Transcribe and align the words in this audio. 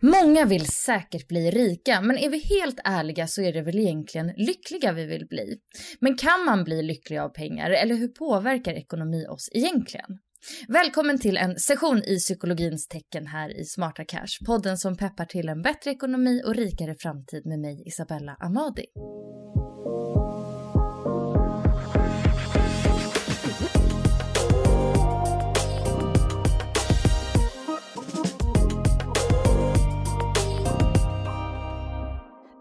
Många 0.00 0.44
vill 0.44 0.66
säkert 0.66 1.28
bli 1.28 1.50
rika, 1.50 2.00
men 2.00 2.18
är 2.18 2.28
vi 2.28 2.38
helt 2.38 2.80
ärliga 2.84 3.26
så 3.26 3.42
är 3.42 3.52
det 3.52 3.62
väl 3.62 3.78
egentligen 3.78 4.32
lyckliga 4.36 4.92
vi 4.92 5.06
vill 5.06 5.26
bli. 5.26 5.58
Men 6.00 6.16
kan 6.16 6.44
man 6.44 6.64
bli 6.64 6.82
lycklig 6.82 7.18
av 7.18 7.28
pengar, 7.28 7.70
eller 7.70 7.94
hur 7.94 8.08
påverkar 8.08 8.72
ekonomi 8.72 9.26
oss 9.26 9.48
egentligen? 9.52 10.18
Välkommen 10.68 11.18
till 11.18 11.36
en 11.36 11.58
session 11.58 12.02
i 12.02 12.18
psykologins 12.18 12.88
tecken 12.88 13.26
här 13.26 13.60
i 13.60 13.64
Smarta 13.64 14.04
Cash, 14.04 14.46
podden 14.46 14.78
som 14.78 14.96
peppar 14.96 15.24
till 15.24 15.48
en 15.48 15.62
bättre 15.62 15.90
ekonomi 15.90 16.42
och 16.46 16.54
rikare 16.54 16.94
framtid 16.98 17.46
med 17.46 17.58
mig 17.58 17.82
Isabella 17.86 18.36
Amadi. 18.40 18.86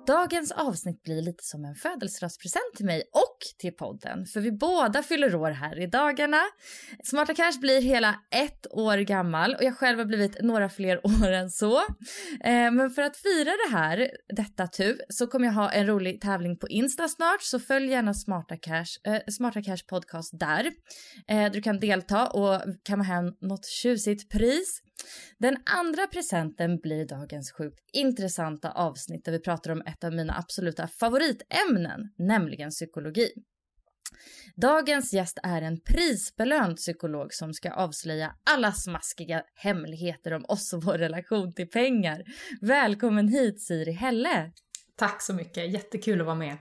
Dagens 0.07 0.51
avsnitt 0.51 1.03
blir 1.03 1.21
lite 1.21 1.43
som 1.43 1.65
en 1.65 1.75
födelsedagspresent 1.75 2.75
till 2.75 2.85
mig 2.85 3.03
och 3.13 3.37
till 3.59 3.71
podden, 3.71 4.25
för 4.25 4.41
vi 4.41 4.51
båda 4.51 5.03
fyller 5.03 5.35
år 5.35 5.51
här 5.51 5.81
i 5.81 5.87
dagarna. 5.87 6.41
Smarta 7.03 7.33
Cash 7.33 7.59
blir 7.61 7.81
hela 7.81 8.15
ett 8.31 8.67
år 8.71 8.97
gammal 8.97 9.55
och 9.55 9.63
jag 9.63 9.77
själv 9.77 9.99
har 9.99 10.05
blivit 10.05 10.41
några 10.41 10.69
fler 10.69 11.05
år 11.23 11.31
än 11.31 11.49
så. 11.49 11.77
Eh, 12.43 12.71
men 12.71 12.89
för 12.89 13.01
att 13.01 13.17
fira 13.17 13.51
det 13.67 13.77
här, 13.77 14.09
detta 14.35 14.67
tu, 14.67 14.97
så 15.09 15.27
kommer 15.27 15.45
jag 15.45 15.53
ha 15.53 15.71
en 15.71 15.87
rolig 15.87 16.21
tävling 16.21 16.57
på 16.57 16.67
Insta 16.67 17.07
snart, 17.07 17.41
så 17.41 17.59
följ 17.59 17.91
gärna 17.91 18.13
Smarta 18.13 18.57
Cash, 18.57 19.07
eh, 19.07 19.21
Smarta 19.31 19.61
Cash 19.61 19.85
podcast 19.89 20.39
där. 20.39 20.71
Eh, 21.27 21.51
du 21.51 21.61
kan 21.61 21.79
delta 21.79 22.27
och 22.27 22.61
kamma 22.83 23.03
hem 23.03 23.25
något 23.41 23.65
tjusigt 23.65 24.31
pris. 24.31 24.81
Den 25.37 25.57
andra 25.65 26.07
presenten 26.07 26.77
blir 26.77 27.05
dagens 27.05 27.51
sjukt 27.51 27.79
intressanta 27.93 28.71
avsnitt 28.71 29.25
där 29.25 29.31
vi 29.31 29.39
pratar 29.39 29.71
om 29.71 29.81
ett 29.81 30.03
av 30.03 30.13
mina 30.13 30.37
absoluta 30.37 30.87
favoritämnen, 30.87 32.13
nämligen 32.17 32.69
psykologi. 32.69 33.31
Dagens 34.55 35.13
gäst 35.13 35.39
är 35.43 35.61
en 35.61 35.81
prisbelönt 35.81 36.77
psykolog 36.77 37.33
som 37.33 37.53
ska 37.53 37.71
avslöja 37.71 38.35
alla 38.49 38.71
smaskiga 38.71 39.43
hemligheter 39.55 40.33
om 40.33 40.45
oss 40.47 40.73
och 40.73 40.83
vår 40.83 40.97
relation 40.97 41.53
till 41.53 41.69
pengar. 41.69 42.23
Välkommen 42.61 43.27
hit 43.27 43.61
Siri 43.61 43.91
Helle! 43.91 44.51
Tack 44.95 45.21
så 45.21 45.33
mycket, 45.33 45.71
jättekul 45.71 46.19
att 46.21 46.25
vara 46.25 46.35
med. 46.35 46.57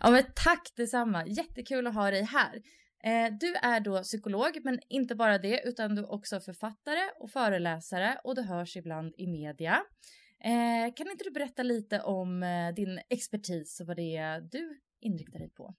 Ja 0.00 0.10
men 0.10 0.24
tack 0.34 0.72
detsamma, 0.76 1.26
jättekul 1.26 1.86
att 1.86 1.94
ha 1.94 2.10
dig 2.10 2.22
här. 2.22 2.62
Eh, 3.04 3.32
du 3.40 3.54
är 3.54 3.80
då 3.80 4.02
psykolog, 4.02 4.60
men 4.64 4.80
inte 4.88 5.14
bara 5.14 5.38
det, 5.38 5.62
utan 5.64 5.94
du 5.94 6.02
är 6.02 6.12
också 6.12 6.40
författare 6.40 7.00
och 7.20 7.30
föreläsare 7.30 8.18
och 8.24 8.34
du 8.34 8.42
hörs 8.42 8.76
ibland 8.76 9.14
i 9.16 9.26
media. 9.26 9.82
Eh, 10.44 10.94
kan 10.94 11.10
inte 11.10 11.24
du 11.24 11.30
berätta 11.30 11.62
lite 11.62 12.00
om 12.00 12.42
eh, 12.42 12.74
din 12.74 13.00
expertis 13.10 13.80
och 13.80 13.86
vad 13.86 13.96
det 13.96 14.16
är 14.16 14.40
du 14.40 14.80
inriktar 15.00 15.38
dig 15.38 15.50
på? 15.50 15.74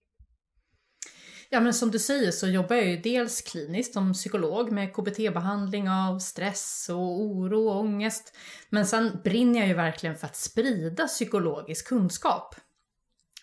Ja 1.49 1.59
men 1.59 1.73
som 1.73 1.91
du 1.91 1.99
säger 1.99 2.31
så 2.31 2.47
jobbar 2.47 2.75
jag 2.75 2.85
ju 2.85 2.97
dels 2.97 3.41
kliniskt 3.41 3.93
som 3.93 4.13
psykolog 4.13 4.71
med 4.71 4.93
KBT-behandling 4.93 5.89
av 5.89 6.19
stress 6.19 6.89
och 6.89 7.21
oro 7.21 7.69
och 7.69 7.79
ångest. 7.79 8.37
Men 8.69 8.85
sen 8.85 9.21
brinner 9.23 9.59
jag 9.59 9.67
ju 9.67 9.73
verkligen 9.73 10.15
för 10.15 10.27
att 10.27 10.35
sprida 10.35 11.07
psykologisk 11.07 11.87
kunskap. 11.87 12.55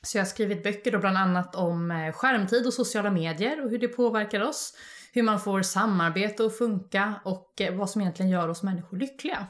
Så 0.06 0.18
jag 0.18 0.22
har 0.22 0.28
skrivit 0.28 0.62
böcker 0.62 0.92
då 0.92 0.98
bland 0.98 1.18
annat 1.18 1.54
om 1.54 1.90
eh, 1.90 2.12
skärmtid 2.12 2.66
och 2.66 2.74
sociala 2.74 3.10
medier 3.10 3.64
och 3.64 3.70
hur 3.70 3.78
det 3.78 3.88
påverkar 3.88 4.40
oss. 4.40 4.74
Hur 5.12 5.22
man 5.22 5.40
får 5.40 5.62
samarbete 5.62 6.44
att 6.44 6.58
funka 6.58 7.14
och 7.24 7.60
eh, 7.60 7.74
vad 7.74 7.90
som 7.90 8.00
egentligen 8.00 8.30
gör 8.30 8.48
oss 8.48 8.62
människor 8.62 8.96
lyckliga. 8.96 9.46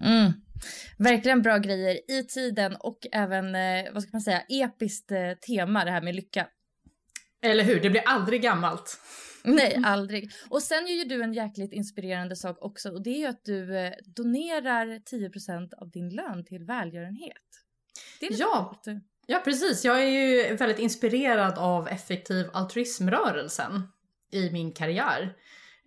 Mm. 0.00 0.32
Verkligen 0.98 1.42
bra 1.42 1.58
grejer 1.58 2.10
i 2.10 2.24
tiden 2.24 2.76
och 2.76 3.06
även, 3.12 3.54
eh, 3.54 3.92
vad 3.92 4.02
ska 4.02 4.10
man 4.12 4.20
säga, 4.20 4.40
episkt 4.48 5.12
tema 5.46 5.84
det 5.84 5.90
här 5.90 6.02
med 6.02 6.14
lycka. 6.14 6.46
Eller 7.42 7.64
hur, 7.64 7.80
det 7.80 7.90
blir 7.90 8.02
aldrig 8.06 8.42
gammalt. 8.42 9.00
Nej, 9.44 9.82
aldrig. 9.84 10.30
Och 10.48 10.62
sen 10.62 10.86
gör 10.86 10.94
ju 10.94 11.04
du 11.04 11.22
en 11.22 11.32
jäkligt 11.32 11.72
inspirerande 11.72 12.36
sak 12.36 12.64
också 12.64 12.90
och 12.90 13.02
det 13.02 13.10
är 13.10 13.18
ju 13.18 13.26
att 13.26 13.44
du 13.44 13.92
donerar 14.06 14.86
10% 14.86 15.74
av 15.74 15.90
din 15.90 16.08
lön 16.08 16.44
till 16.44 16.64
välgörenhet. 16.64 17.34
Det 18.20 18.26
är 18.26 18.40
ja, 18.40 18.80
coolt. 18.84 19.02
Ja, 19.30 19.40
precis. 19.44 19.84
Jag 19.84 20.02
är 20.02 20.06
ju 20.06 20.56
väldigt 20.56 20.78
inspirerad 20.78 21.58
av 21.58 21.88
effektiv 21.88 22.46
altruismrörelsen 22.52 23.82
i 24.30 24.50
min 24.50 24.72
karriär. 24.72 25.36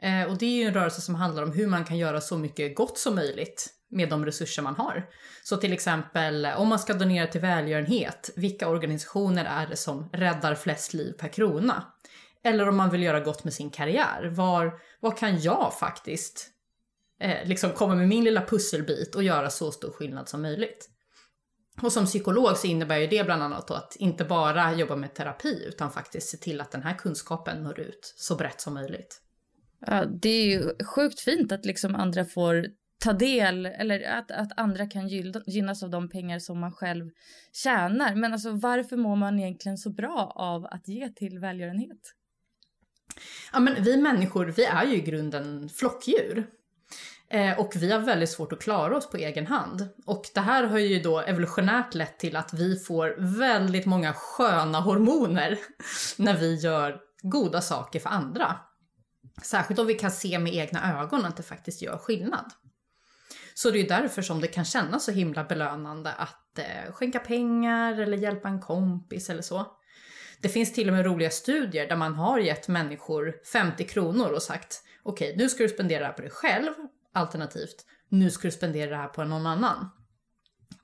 Eh, 0.02 0.24
och 0.24 0.38
det 0.38 0.46
är 0.46 0.63
ju 0.63 0.63
en 0.63 0.74
rörelse 0.74 1.02
som 1.02 1.16
handlar 1.16 1.44
om 1.44 1.51
hur 1.51 1.68
man 1.68 1.85
kan 1.85 1.97
göra 1.97 2.22
så 2.22 2.38
mycket 2.38 2.75
gott 2.75 2.97
som 2.97 3.16
möjligt 3.16 3.69
med 3.90 4.09
de 4.09 4.25
resurser 4.25 4.62
man 4.62 4.75
har. 4.75 5.09
Så 5.44 5.57
till 5.57 5.74
exempel 5.74 6.46
om 6.46 6.68
man 6.68 6.80
ska 6.80 6.94
donera 6.94 7.28
till 7.28 7.41
välgörenhet, 7.41 8.30
vilka 8.35 8.69
organisationer 8.69 9.46
är 9.46 9.68
det 9.68 9.75
som 9.75 10.09
räddar 10.13 10.56
flest 10.56 10.94
liv 10.94 11.13
per 11.13 11.28
krona? 11.28 11.84
Eller 12.44 12.69
om 12.69 12.78
man 12.78 12.90
vill 12.90 13.03
göra 13.03 13.19
gott 13.19 13.44
med 13.44 13.53
sin 13.53 13.69
karriär, 13.69 14.30
var, 14.31 14.74
vad 15.00 15.18
kan 15.18 15.41
jag 15.41 15.74
faktiskt 15.80 16.50
eh, 17.19 17.47
liksom 17.47 17.71
komma 17.71 17.95
med 17.95 18.07
min 18.07 18.24
lilla 18.24 18.42
pusselbit 18.42 19.15
och 19.15 19.24
göra 19.24 19.50
så 19.50 19.71
stor 19.71 19.92
skillnad 19.92 20.30
som 20.30 20.42
möjligt? 20.42 20.89
Och 21.81 21.92
som 21.92 22.06
psykolog 22.06 22.57
så 22.57 22.68
innebär 22.68 22.98
ju 22.98 23.07
det 23.07 23.24
bland 23.25 23.44
annat 23.44 23.72
att 23.72 23.95
inte 23.95 24.25
bara 24.25 24.74
jobba 24.74 24.95
med 24.95 25.13
terapi 25.13 25.66
utan 25.68 25.92
faktiskt 25.92 26.30
se 26.30 26.38
till 26.38 26.62
att 26.62 26.72
den 26.72 26.83
här 26.83 26.94
kunskapen 26.94 27.63
når 27.63 27.80
ut 27.80 28.13
så 28.18 28.36
brett 28.36 28.62
som 28.62 28.74
möjligt. 28.74 29.22
Ja, 29.88 30.06
det 30.06 30.30
är 30.30 30.45
ju 30.45 30.86
sjukt 30.86 31.19
fint 31.19 31.51
att 31.51 31.66
liksom 31.66 31.95
andra 31.95 32.25
får 32.25 32.66
ta 33.00 33.13
del 33.13 33.66
eller 33.66 34.04
att, 34.04 34.31
att 34.31 34.51
andra 34.57 34.89
kan 34.89 35.07
gynnas 35.48 35.83
av 35.83 35.89
de 35.89 36.10
pengar 36.10 36.39
som 36.39 36.60
man 36.60 36.72
själv 36.72 37.10
tjänar. 37.54 38.16
Men 38.16 38.34
alltså 38.34 38.51
varför 38.51 38.98
mår 38.98 39.16
man 39.16 39.39
egentligen 39.39 39.77
så 39.77 39.89
bra 39.89 40.34
av 40.36 40.66
att 40.66 40.88
ge 40.88 41.10
till 41.10 41.39
välgörenhet? 41.39 42.16
Ja 43.54 43.60
men 43.60 43.84
vi 43.84 43.98
människor, 43.98 44.45
vi 44.45 44.66
är 44.66 44.86
ju 44.86 44.95
i 44.95 45.01
grunden 45.01 45.69
flockdjur. 45.69 46.48
Eh, 47.33 47.60
och 47.60 47.74
vi 47.75 47.92
har 47.92 48.00
väldigt 48.00 48.30
svårt 48.30 48.54
att 48.54 48.62
klara 48.62 48.98
oss 48.98 49.10
på 49.10 49.18
egen 49.18 49.48
hand. 49.48 49.89
Och 50.06 50.25
det 50.33 50.39
här 50.39 50.63
har 50.63 50.80
ju 50.80 51.00
då 51.00 51.19
evolutionärt 51.19 51.95
lett 51.95 52.19
till 52.19 52.36
att 52.36 52.54
vi 52.54 52.80
får 52.80 53.16
väldigt 53.39 53.86
många 53.86 54.13
sköna 54.13 54.80
hormoner 54.80 55.60
när 56.18 56.38
vi 56.38 56.56
gör 56.56 57.00
goda 57.22 57.62
saker 57.62 58.00
för 58.00 58.10
andra. 58.10 58.56
Särskilt 59.44 59.80
om 59.80 59.88
vi 59.88 59.94
kan 59.94 60.12
se 60.12 60.39
med 60.39 60.54
egna 60.56 61.01
ögon 61.01 61.25
att 61.25 61.38
det 61.38 61.44
faktiskt 61.44 61.81
gör 61.81 61.98
skillnad. 61.98 62.51
Så 63.54 63.72
det 63.72 63.80
är 63.80 63.88
därför 63.88 64.22
som 64.22 64.42
det 64.42 64.48
kan 64.48 64.66
kännas 64.66 65.06
så 65.06 65.12
himla 65.12 65.44
belönande 65.44 66.13
att 66.13 66.60
eh, 66.60 66.94
skänka 66.94 67.19
pengar 67.19 68.00
eller 68.00 68.18
hjälpa 68.18 68.48
en 68.48 68.62
kompis 68.62 69.30
eller 69.30 69.42
så. 69.42 69.66
Det 70.42 70.50
finns 70.50 70.74
till 70.74 70.88
och 70.89 70.95
med 70.95 71.06
roliga 71.06 71.30
studier 71.30 71.88
där 71.88 71.95
man 71.95 72.16
har 72.16 72.39
gett 72.39 72.68
människor 72.68 73.36
50 73.54 73.84
kronor 73.84 74.31
och 74.31 74.44
sagt 74.44 74.84
okej, 75.04 75.27
okay, 75.27 75.44
nu 75.44 75.50
ska 75.50 75.63
du 75.63 75.69
spendera 75.69 76.00
det 76.00 76.06
här 76.06 76.13
på 76.13 76.22
dig 76.22 76.31
själv, 76.31 76.74
alternativt 77.13 77.86
nu 78.12 78.31
ska 78.31 78.48
du 78.48 78.52
spendera 78.52 78.90
det 78.90 78.96
här 78.96 79.08
på 79.08 79.24
någon 79.24 79.46
annan. 79.46 79.90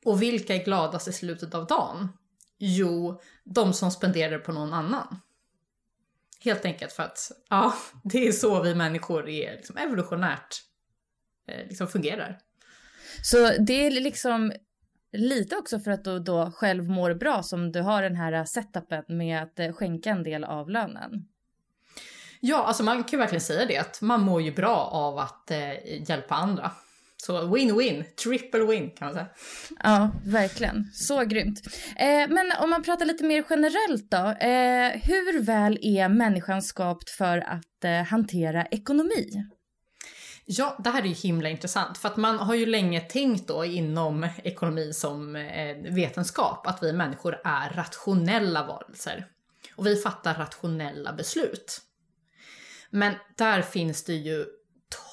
Och 0.05 0.21
vilka 0.21 0.55
är 0.55 0.63
gladast 0.63 1.07
i 1.07 1.13
slutet 1.13 1.53
av 1.53 1.67
dagen? 1.67 2.09
Jo, 2.57 3.21
de 3.43 3.73
som 3.73 3.91
spenderar 3.91 4.31
det 4.31 4.39
på 4.39 4.51
någon 4.51 4.73
annan. 4.73 5.19
Helt 6.39 6.65
enkelt 6.65 6.91
för 6.91 7.03
att 7.03 7.31
ja, 7.49 7.73
det 8.03 8.27
är 8.27 8.31
så 8.31 8.63
vi 8.63 8.75
människor 8.75 9.29
är 9.29 9.51
liksom 9.51 9.77
evolutionärt 9.77 10.55
eh, 11.47 11.67
liksom 11.67 11.87
fungerar. 11.87 12.39
Så 13.23 13.37
det 13.59 13.87
är 13.87 13.91
liksom 13.91 14.53
lite 15.11 15.55
också 15.55 15.79
för 15.79 15.91
att 15.91 16.03
du 16.03 16.19
då 16.19 16.51
själv 16.51 16.89
mår 16.89 17.13
bra 17.13 17.43
som 17.43 17.71
du 17.71 17.81
har 17.81 18.01
den 18.01 18.15
här 18.15 18.45
setupen 18.45 19.03
med 19.07 19.43
att 19.43 19.59
eh, 19.59 19.73
skänka 19.73 20.09
en 20.09 20.23
del 20.23 20.43
av 20.43 20.69
lönen. 20.69 21.27
Ja, 22.39 22.63
alltså 22.63 22.83
man 22.83 23.03
kan 23.03 23.11
ju 23.11 23.17
verkligen 23.17 23.41
säga 23.41 23.65
det 23.65 23.77
att 23.77 24.01
man 24.01 24.21
mår 24.21 24.41
ju 24.41 24.51
bra 24.51 24.75
av 24.77 25.17
att 25.17 25.51
eh, 25.51 26.09
hjälpa 26.09 26.35
andra. 26.35 26.71
Så 27.17 27.41
win-win, 27.41 28.03
triple 28.23 28.65
win 28.65 28.91
kan 28.91 29.05
man 29.05 29.13
säga. 29.13 29.27
Ja, 29.83 30.09
verkligen. 30.25 30.91
Så 30.93 31.23
grymt. 31.23 31.61
Eh, 31.95 32.29
men 32.29 32.51
om 32.59 32.69
man 32.69 32.83
pratar 32.83 33.05
lite 33.05 33.23
mer 33.23 33.45
generellt 33.49 34.11
då. 34.11 34.47
Eh, 34.47 34.91
hur 35.03 35.41
väl 35.41 35.79
är 35.81 36.09
människan 36.09 36.61
skapt 36.61 37.09
för 37.09 37.37
att 37.37 37.83
eh, 37.83 38.03
hantera 38.03 38.65
ekonomi? 38.65 39.47
Ja, 40.45 40.75
det 40.83 40.89
här 40.89 41.01
är 41.01 41.05
ju 41.05 41.13
himla 41.13 41.49
intressant 41.49 41.97
för 41.97 42.09
att 42.09 42.17
man 42.17 42.39
har 42.39 42.55
ju 42.55 42.65
länge 42.65 43.01
tänkt 43.01 43.47
då 43.47 43.65
inom 43.65 44.27
ekonomi 44.43 44.93
som 44.93 45.35
eh, 45.35 45.77
vetenskap 45.77 46.67
att 46.67 46.83
vi 46.83 46.93
människor 46.93 47.41
är 47.43 47.69
rationella 47.69 48.67
varelser. 48.67 49.25
Och 49.75 49.87
vi 49.87 49.95
fattar 49.95 50.33
rationella 50.33 51.13
beslut. 51.13 51.81
Men 52.89 53.13
där 53.37 53.61
finns 53.61 54.03
det 54.03 54.13
ju 54.13 54.45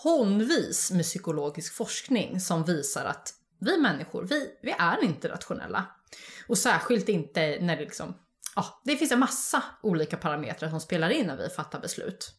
tonvis 0.03 0.91
med 0.91 1.03
psykologisk 1.03 1.75
forskning 1.75 2.41
som 2.41 2.65
visar 2.65 3.05
att 3.05 3.35
vi 3.61 3.79
människor, 3.79 4.23
vi, 4.23 4.51
vi 4.63 4.75
är 4.79 5.05
inte 5.05 5.29
rationella. 5.29 5.87
Och 6.49 6.59
särskilt 6.59 7.09
inte 7.09 7.59
när 7.61 7.77
det 7.77 7.83
liksom, 7.83 8.15
ja, 8.57 8.83
det 8.85 8.97
finns 8.97 9.13
en 9.13 9.19
massa 9.19 9.63
olika 9.83 10.17
parametrar 10.17 10.71
som 10.71 10.81
spelar 10.81 11.11
in 11.11 11.27
när 11.27 11.37
vi 11.37 11.49
fattar 11.49 11.81
beslut. 11.81 12.35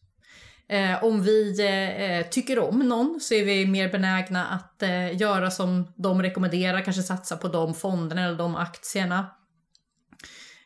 Eh, 0.68 1.04
om 1.04 1.22
vi 1.22 1.60
eh, 1.60 2.28
tycker 2.30 2.58
om 2.58 2.78
någon 2.78 3.20
så 3.20 3.34
är 3.34 3.44
vi 3.44 3.66
mer 3.66 3.92
benägna 3.92 4.46
att 4.46 4.82
eh, 4.82 5.16
göra 5.16 5.50
som 5.50 5.92
de 5.96 6.22
rekommenderar, 6.22 6.80
kanske 6.80 7.02
satsa 7.02 7.36
på 7.36 7.48
de 7.48 7.74
fonderna 7.74 8.24
eller 8.24 8.38
de 8.38 8.56
aktierna. 8.56 9.26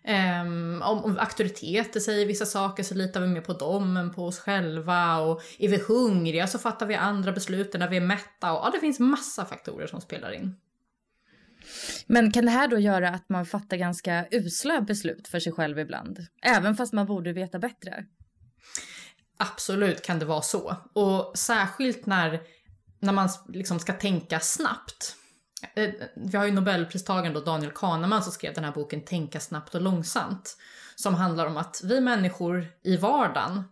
Um, 0.08 0.82
om, 0.82 1.04
om 1.04 1.18
auktoriteter 1.18 2.00
säger 2.00 2.26
vissa 2.26 2.46
saker 2.46 2.82
så 2.82 2.94
litar 2.94 3.20
vi 3.20 3.26
mer 3.26 3.40
på 3.40 3.52
dem 3.52 3.96
än 3.96 4.10
på 4.10 4.26
oss 4.26 4.38
själva. 4.38 5.18
Och 5.18 5.42
är 5.58 5.68
vi 5.68 5.82
hungriga 5.88 6.46
så 6.46 6.58
fattar 6.58 6.86
vi 6.86 6.94
andra 6.94 7.32
beslut 7.32 7.74
när 7.74 7.88
vi 7.88 7.96
är 7.96 8.00
mätta. 8.00 8.52
Och, 8.52 8.66
ja, 8.66 8.70
det 8.74 8.80
finns 8.80 8.98
massa 8.98 9.44
faktorer 9.44 9.86
som 9.86 10.00
spelar 10.00 10.32
in. 10.32 10.56
Men 12.06 12.32
kan 12.32 12.44
det 12.44 12.50
här 12.50 12.68
då 12.68 12.78
göra 12.78 13.08
att 13.08 13.28
man 13.28 13.46
fattar 13.46 13.76
ganska 13.76 14.26
usla 14.30 14.80
beslut 14.80 15.28
för 15.28 15.40
sig 15.40 15.52
själv 15.52 15.78
ibland? 15.78 16.26
Även 16.42 16.76
fast 16.76 16.92
man 16.92 17.06
borde 17.06 17.32
veta 17.32 17.58
bättre? 17.58 18.04
Absolut 19.36 20.02
kan 20.02 20.18
det 20.18 20.24
vara 20.24 20.42
så. 20.42 20.76
Och 20.92 21.38
särskilt 21.38 22.06
när, 22.06 22.40
när 22.98 23.12
man 23.12 23.28
liksom 23.48 23.78
ska 23.78 23.92
tänka 23.92 24.40
snabbt. 24.40 25.16
Eh, 25.74 25.90
vi 26.14 26.36
har 26.36 26.46
ju 26.46 26.52
nobelpristagaren 26.52 27.34
då 27.34 27.40
Daniel 27.40 27.72
Kahneman 27.72 28.22
som 28.22 28.32
skrev 28.32 28.54
den 28.54 28.64
här 28.64 28.72
boken 28.72 29.04
Tänka 29.04 29.40
snabbt 29.40 29.74
och 29.74 29.80
långsamt. 29.80 30.56
Som 30.96 31.14
handlar 31.14 31.46
om 31.46 31.56
att 31.56 31.80
vi 31.84 32.00
människor 32.00 32.66
i 32.82 32.96
vardagen 32.96 33.62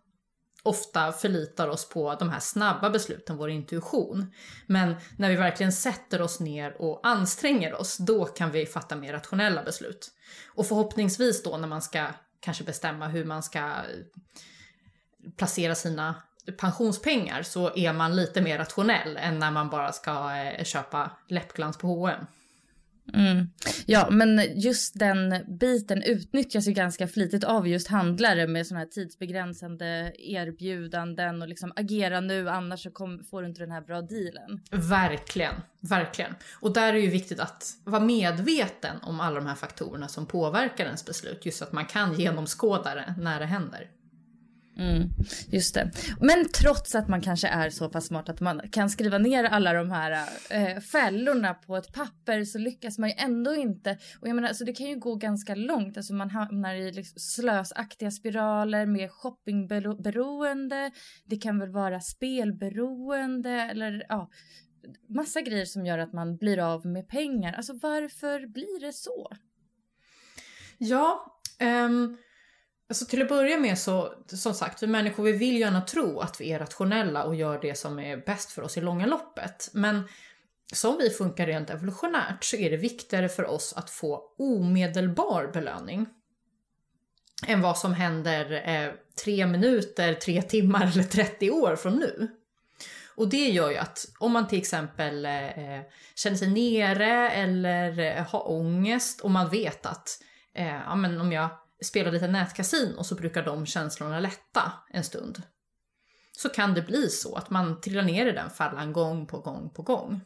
ofta 0.62 1.12
förlitar 1.12 1.68
oss 1.68 1.88
på 1.88 2.14
de 2.14 2.30
här 2.30 2.40
snabba 2.40 2.90
besluten, 2.90 3.36
vår 3.36 3.50
intuition. 3.50 4.32
Men 4.66 4.94
när 5.16 5.28
vi 5.28 5.36
verkligen 5.36 5.72
sätter 5.72 6.22
oss 6.22 6.40
ner 6.40 6.82
och 6.82 7.00
anstränger 7.02 7.74
oss, 7.74 7.96
då 7.96 8.24
kan 8.24 8.50
vi 8.50 8.66
fatta 8.66 8.96
mer 8.96 9.12
rationella 9.12 9.62
beslut. 9.62 10.10
Och 10.54 10.66
förhoppningsvis 10.66 11.42
då 11.42 11.56
när 11.56 11.68
man 11.68 11.82
ska 11.82 12.06
kanske 12.40 12.64
bestämma 12.64 13.08
hur 13.08 13.24
man 13.24 13.42
ska 13.42 13.58
eh, 13.58 13.74
placera 15.36 15.74
sina 15.74 16.14
pensionspengar 16.58 17.42
så 17.42 17.76
är 17.76 17.92
man 17.92 18.16
lite 18.16 18.40
mer 18.40 18.58
rationell 18.58 19.16
än 19.16 19.38
när 19.38 19.50
man 19.50 19.70
bara 19.70 19.92
ska 19.92 20.36
eh, 20.36 20.64
köpa 20.64 21.10
läppglans 21.28 21.78
på 21.78 21.86
H&M. 21.86 22.26
Mm. 23.14 23.50
Ja, 23.86 24.08
men 24.10 24.60
just 24.60 24.98
den 24.98 25.34
biten 25.60 26.02
utnyttjas 26.02 26.68
ju 26.68 26.72
ganska 26.72 27.08
flitigt 27.08 27.44
av 27.44 27.68
just 27.68 27.88
handlare 27.88 28.46
med 28.46 28.66
sådana 28.66 28.80
här 28.80 28.90
tidsbegränsande 28.90 30.12
erbjudanden 30.18 31.42
och 31.42 31.48
liksom 31.48 31.72
agera 31.76 32.20
nu 32.20 32.48
annars 32.48 32.82
så 32.82 32.90
kom, 32.90 33.24
får 33.30 33.42
du 33.42 33.48
inte 33.48 33.62
den 33.62 33.70
här 33.70 33.80
bra 33.80 34.02
dealen. 34.02 34.60
Verkligen, 34.70 35.54
verkligen. 35.80 36.34
Och 36.60 36.72
där 36.72 36.88
är 36.88 36.92
det 36.92 37.00
ju 37.00 37.10
viktigt 37.10 37.40
att 37.40 37.64
vara 37.84 38.02
medveten 38.02 38.96
om 39.02 39.20
alla 39.20 39.40
de 39.40 39.46
här 39.46 39.54
faktorerna 39.54 40.08
som 40.08 40.26
påverkar 40.26 40.84
ens 40.84 41.04
beslut. 41.04 41.46
Just 41.46 41.62
att 41.62 41.72
man 41.72 41.86
kan 41.86 42.14
genomskåda 42.14 42.94
det 42.94 43.14
när 43.18 43.40
det 43.40 43.46
händer. 43.46 43.90
Mm, 44.78 45.08
just 45.50 45.74
det. 45.74 45.90
Men 46.20 46.48
trots 46.48 46.94
att 46.94 47.08
man 47.08 47.20
kanske 47.20 47.48
är 47.48 47.70
så 47.70 47.88
pass 47.88 48.06
smart 48.06 48.28
att 48.28 48.40
man 48.40 48.60
kan 48.72 48.90
skriva 48.90 49.18
ner 49.18 49.44
alla 49.44 49.72
de 49.72 49.90
här 49.90 50.28
äh, 50.50 50.80
fällorna 50.80 51.54
på 51.54 51.76
ett 51.76 51.92
papper 51.92 52.44
så 52.44 52.58
lyckas 52.58 52.98
man 52.98 53.08
ju 53.08 53.14
ändå 53.18 53.54
inte. 53.54 53.98
Och 54.20 54.28
jag 54.28 54.34
menar, 54.34 54.48
alltså 54.48 54.64
det 54.64 54.72
kan 54.72 54.86
ju 54.86 54.98
gå 54.98 55.14
ganska 55.14 55.54
långt. 55.54 55.96
Alltså 55.96 56.14
man 56.14 56.30
hamnar 56.30 56.74
i 56.74 56.92
liksom 56.92 57.18
slösaktiga 57.18 58.10
spiraler 58.10 58.86
med 58.86 59.10
shoppingberoende. 59.10 60.90
Det 61.24 61.36
kan 61.36 61.58
väl 61.58 61.70
vara 61.70 62.00
spelberoende 62.00 63.50
eller 63.50 64.06
ja, 64.08 64.30
massa 65.08 65.40
grejer 65.40 65.64
som 65.64 65.86
gör 65.86 65.98
att 65.98 66.12
man 66.12 66.36
blir 66.36 66.58
av 66.58 66.86
med 66.86 67.08
pengar. 67.08 67.52
Alltså 67.52 67.72
varför 67.82 68.46
blir 68.46 68.80
det 68.80 68.92
så? 68.92 69.28
Ja, 70.78 71.40
um 71.60 72.16
Alltså 72.88 73.04
till 73.04 73.22
att 73.22 73.28
börja 73.28 73.58
med 73.58 73.78
så, 73.78 74.14
som 74.26 74.54
sagt, 74.54 74.82
vi 74.82 74.86
människor 74.86 75.24
vi 75.24 75.32
vill 75.32 75.60
gärna 75.60 75.80
tro 75.80 76.20
att 76.20 76.40
vi 76.40 76.52
är 76.52 76.58
rationella 76.58 77.24
och 77.24 77.34
gör 77.34 77.60
det 77.60 77.78
som 77.78 77.98
är 77.98 78.16
bäst 78.16 78.52
för 78.52 78.62
oss 78.62 78.76
i 78.76 78.80
långa 78.80 79.06
loppet. 79.06 79.70
Men 79.72 80.08
som 80.72 80.98
vi 80.98 81.10
funkar 81.10 81.46
rent 81.46 81.70
evolutionärt 81.70 82.44
så 82.44 82.56
är 82.56 82.70
det 82.70 82.76
viktigare 82.76 83.28
för 83.28 83.44
oss 83.44 83.72
att 83.76 83.90
få 83.90 84.22
omedelbar 84.38 85.50
belöning 85.52 86.06
än 87.46 87.60
vad 87.60 87.78
som 87.78 87.92
händer 87.92 88.62
eh, 88.68 88.92
tre 89.24 89.46
minuter, 89.46 90.14
tre 90.14 90.42
timmar 90.42 90.86
eller 90.92 91.02
30 91.02 91.50
år 91.50 91.76
från 91.76 91.94
nu. 91.94 92.28
Och 93.16 93.28
det 93.28 93.48
gör 93.48 93.70
ju 93.70 93.76
att 93.76 94.06
om 94.18 94.32
man 94.32 94.48
till 94.48 94.58
exempel 94.58 95.26
eh, 95.26 95.80
känner 96.14 96.36
sig 96.36 96.48
nere 96.48 97.30
eller 97.30 97.98
eh, 97.98 98.26
har 98.26 98.50
ångest 98.50 99.20
och 99.20 99.30
man 99.30 99.50
vet 99.50 99.86
att 99.86 100.08
eh, 100.54 100.66
ja, 100.86 100.94
men 100.94 101.20
om 101.20 101.32
jag 101.32 101.48
spelar 101.84 102.12
lite 102.12 102.28
nätkasin 102.28 102.94
och 102.94 103.06
så 103.06 103.14
brukar 103.14 103.44
de 103.44 103.66
känslorna 103.66 104.20
lätta 104.20 104.72
en 104.90 105.04
stund. 105.04 105.42
Så 106.32 106.48
kan 106.48 106.74
det 106.74 106.82
bli 106.82 107.08
så 107.08 107.34
att 107.34 107.50
man 107.50 107.80
trillar 107.80 108.02
ner 108.02 108.26
i 108.26 108.32
den 108.32 108.50
fällan 108.50 108.92
gång 108.92 109.26
på 109.26 109.38
gång 109.38 109.70
på 109.70 109.82
gång. 109.82 110.20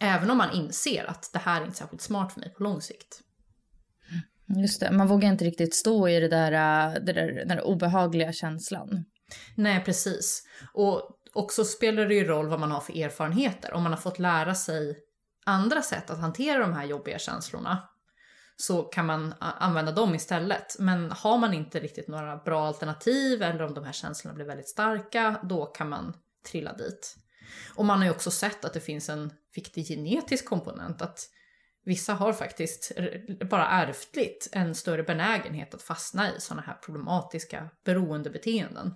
Även 0.00 0.30
om 0.30 0.38
man 0.38 0.52
inser 0.52 1.04
att 1.04 1.30
det 1.32 1.38
här 1.38 1.60
är 1.60 1.64
inte 1.64 1.76
särskilt 1.76 2.02
smart 2.02 2.32
för 2.32 2.40
mig 2.40 2.54
på 2.54 2.62
lång 2.62 2.80
sikt. 2.80 3.20
Just 4.56 4.80
det, 4.80 4.92
man 4.92 5.08
vågar 5.08 5.28
inte 5.28 5.44
riktigt 5.44 5.74
stå 5.74 6.08
i 6.08 6.20
det 6.20 6.28
där, 6.28 6.50
det 7.00 7.12
där, 7.12 7.32
den 7.32 7.48
där 7.48 7.66
obehagliga 7.66 8.32
känslan. 8.32 9.04
Nej, 9.54 9.84
precis. 9.84 10.42
Och 10.74 11.10
också 11.32 11.64
spelar 11.64 12.06
det 12.06 12.14
ju 12.14 12.24
roll 12.24 12.48
vad 12.48 12.60
man 12.60 12.70
har 12.70 12.80
för 12.80 13.04
erfarenheter. 13.04 13.72
Om 13.72 13.82
man 13.82 13.92
har 13.92 14.00
fått 14.00 14.18
lära 14.18 14.54
sig 14.54 14.96
andra 15.44 15.82
sätt 15.82 16.10
att 16.10 16.20
hantera 16.20 16.58
de 16.58 16.72
här 16.72 16.84
jobbiga 16.84 17.18
känslorna 17.18 17.88
så 18.56 18.82
kan 18.82 19.06
man 19.06 19.34
använda 19.40 19.92
dem 19.92 20.14
istället. 20.14 20.76
Men 20.78 21.10
har 21.10 21.38
man 21.38 21.54
inte 21.54 21.80
riktigt 21.80 22.08
några 22.08 22.36
bra 22.36 22.66
alternativ 22.66 23.42
eller 23.42 23.62
om 23.62 23.74
de 23.74 23.84
här 23.84 23.92
känslorna 23.92 24.34
blir 24.34 24.46
väldigt 24.46 24.68
starka, 24.68 25.40
då 25.42 25.66
kan 25.66 25.88
man 25.88 26.16
trilla 26.50 26.72
dit. 26.72 27.16
Och 27.74 27.84
man 27.84 27.98
har 27.98 28.04
ju 28.04 28.10
också 28.10 28.30
sett 28.30 28.64
att 28.64 28.74
det 28.74 28.80
finns 28.80 29.08
en 29.08 29.32
viktig 29.54 29.86
genetisk 29.86 30.44
komponent, 30.44 31.02
att 31.02 31.28
vissa 31.84 32.14
har 32.14 32.32
faktiskt 32.32 32.92
bara 33.50 33.68
ärftligt 33.68 34.48
en 34.52 34.74
större 34.74 35.02
benägenhet 35.02 35.74
att 35.74 35.82
fastna 35.82 36.36
i 36.36 36.40
sådana 36.40 36.62
här 36.62 36.74
problematiska 36.74 37.70
beroendebeteenden. 37.84 38.94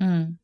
Mm. 0.00 0.38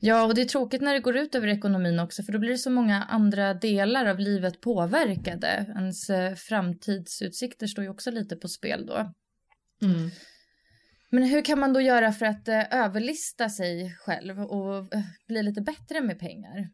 Ja, 0.00 0.24
och 0.24 0.34
det 0.34 0.40
är 0.40 0.46
tråkigt 0.46 0.82
när 0.82 0.94
det 0.94 1.00
går 1.00 1.16
ut 1.16 1.34
över 1.34 1.48
ekonomin 1.48 1.98
också 1.98 2.22
för 2.22 2.32
då 2.32 2.38
blir 2.38 2.50
det 2.50 2.58
så 2.58 2.70
många 2.70 3.02
andra 3.02 3.54
delar 3.54 4.06
av 4.06 4.18
livet 4.18 4.60
påverkade. 4.60 5.66
Ens 5.76 6.10
eh, 6.10 6.34
framtidsutsikter 6.34 7.66
står 7.66 7.84
ju 7.84 7.90
också 7.90 8.10
lite 8.10 8.36
på 8.36 8.48
spel 8.48 8.86
då. 8.86 9.12
Mm. 9.82 10.10
Men 11.10 11.22
hur 11.22 11.42
kan 11.42 11.58
man 11.60 11.72
då 11.72 11.80
göra 11.80 12.12
för 12.12 12.26
att 12.26 12.48
eh, 12.48 12.74
överlista 12.74 13.48
sig 13.48 13.96
själv 13.98 14.40
och 14.40 14.94
eh, 14.94 15.00
bli 15.26 15.42
lite 15.42 15.60
bättre 15.60 16.00
med 16.00 16.18
pengar? 16.18 16.68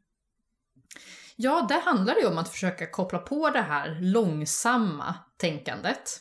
Ja, 1.37 1.67
det 1.69 1.79
handlar 1.79 2.17
ju 2.17 2.27
om 2.27 2.39
att 2.39 2.49
försöka 2.49 2.87
koppla 2.87 3.19
på 3.19 3.51
det 3.51 3.61
här 3.61 3.99
långsamma 4.01 5.15
tänkandet. 5.37 6.21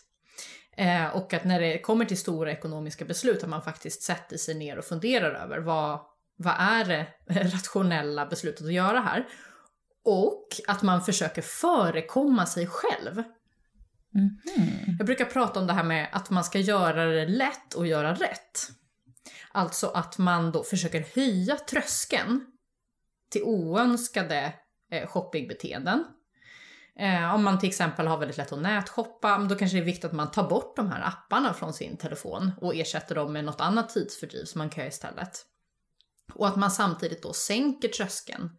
Eh, 0.78 1.08
och 1.08 1.34
att 1.34 1.44
när 1.44 1.60
det 1.60 1.80
kommer 1.82 2.06
till 2.06 2.18
stora 2.18 2.52
ekonomiska 2.52 3.06
beslut 3.06 3.44
att 3.44 3.50
man 3.50 3.62
faktiskt 3.62 4.02
sätter 4.02 4.38
sig 4.38 4.56
ner 4.56 4.78
och 4.78 4.86
funderar 4.86 5.34
över 5.34 5.60
vad, 5.60 6.00
vad 6.38 6.56
är 6.60 6.86
det 6.86 7.08
rationella 7.54 8.26
beslutet 8.26 8.66
att 8.66 8.74
göra 8.74 9.00
här? 9.00 9.28
Och 10.04 10.48
att 10.68 10.82
man 10.82 11.02
försöker 11.02 11.42
förekomma 11.42 12.46
sig 12.46 12.68
själv. 12.68 13.24
Mm. 14.16 14.38
Jag 14.98 15.06
brukar 15.06 15.26
prata 15.26 15.60
om 15.60 15.68
det 15.68 15.74
här 15.74 15.84
med 15.84 16.10
att 16.12 16.30
man 16.30 16.44
ska 16.44 16.60
göra 16.60 17.06
det 17.06 17.26
lätt 17.26 17.74
och 17.74 17.88
göra 17.88 18.14
rätt. 18.14 18.70
Alltså 19.52 19.88
att 19.88 20.18
man 20.18 20.52
då 20.52 20.64
försöker 20.64 21.06
höja 21.16 21.56
tröskeln 21.56 22.46
till 23.32 23.44
oönskade 23.44 24.54
eh, 24.92 25.08
shoppingbeteenden. 25.08 26.06
Eh, 27.00 27.36
om 27.36 27.44
man 27.44 27.60
till 27.60 27.70
exempel 27.70 28.08
har 28.08 28.18
väldigt 28.18 28.38
lätt 28.38 28.52
att 28.52 28.62
nätshoppa, 28.62 29.38
då 29.38 29.56
kanske 29.56 29.78
det 29.78 29.84
är 29.84 29.86
viktigt 29.86 30.06
att 30.06 30.14
man 30.14 30.32
tar 30.32 30.50
bort 30.50 30.76
de 30.76 30.92
här 30.92 31.08
apparna 31.08 31.54
från 31.54 31.74
sin 31.74 31.98
telefon 31.98 32.52
och 32.62 32.76
ersätter 32.76 33.16
dem 33.16 33.34
med 33.34 33.46
något 33.46 33.62
annat 33.62 33.90
tidsfördriv 33.90 34.46
som 34.46 34.60
man 34.60 34.70
kan 34.70 34.82
göra 34.82 34.90
istället. 34.90 35.46
Och 36.34 36.48
att 36.48 36.56
man 36.56 36.72
samtidigt 36.72 37.24
då 37.24 37.34
sänker 37.34 37.88
tröskeln 37.88 38.50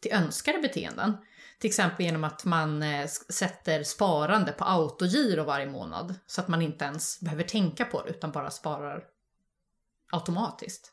till 0.00 0.12
önskade 0.12 0.58
beteenden. 0.58 1.16
Till 1.58 1.68
exempel 1.68 2.06
genom 2.06 2.24
att 2.24 2.44
man 2.44 2.82
eh, 2.82 3.06
sätter 3.28 3.82
sparande 3.82 4.52
på 4.52 4.64
autogiro 4.64 5.44
varje 5.44 5.66
månad 5.66 6.14
så 6.26 6.40
att 6.40 6.48
man 6.48 6.62
inte 6.62 6.84
ens 6.84 7.20
behöver 7.20 7.44
tänka 7.44 7.84
på 7.84 8.02
det 8.02 8.10
utan 8.10 8.32
bara 8.32 8.50
sparar 8.50 9.04
automatiskt. 10.12 10.92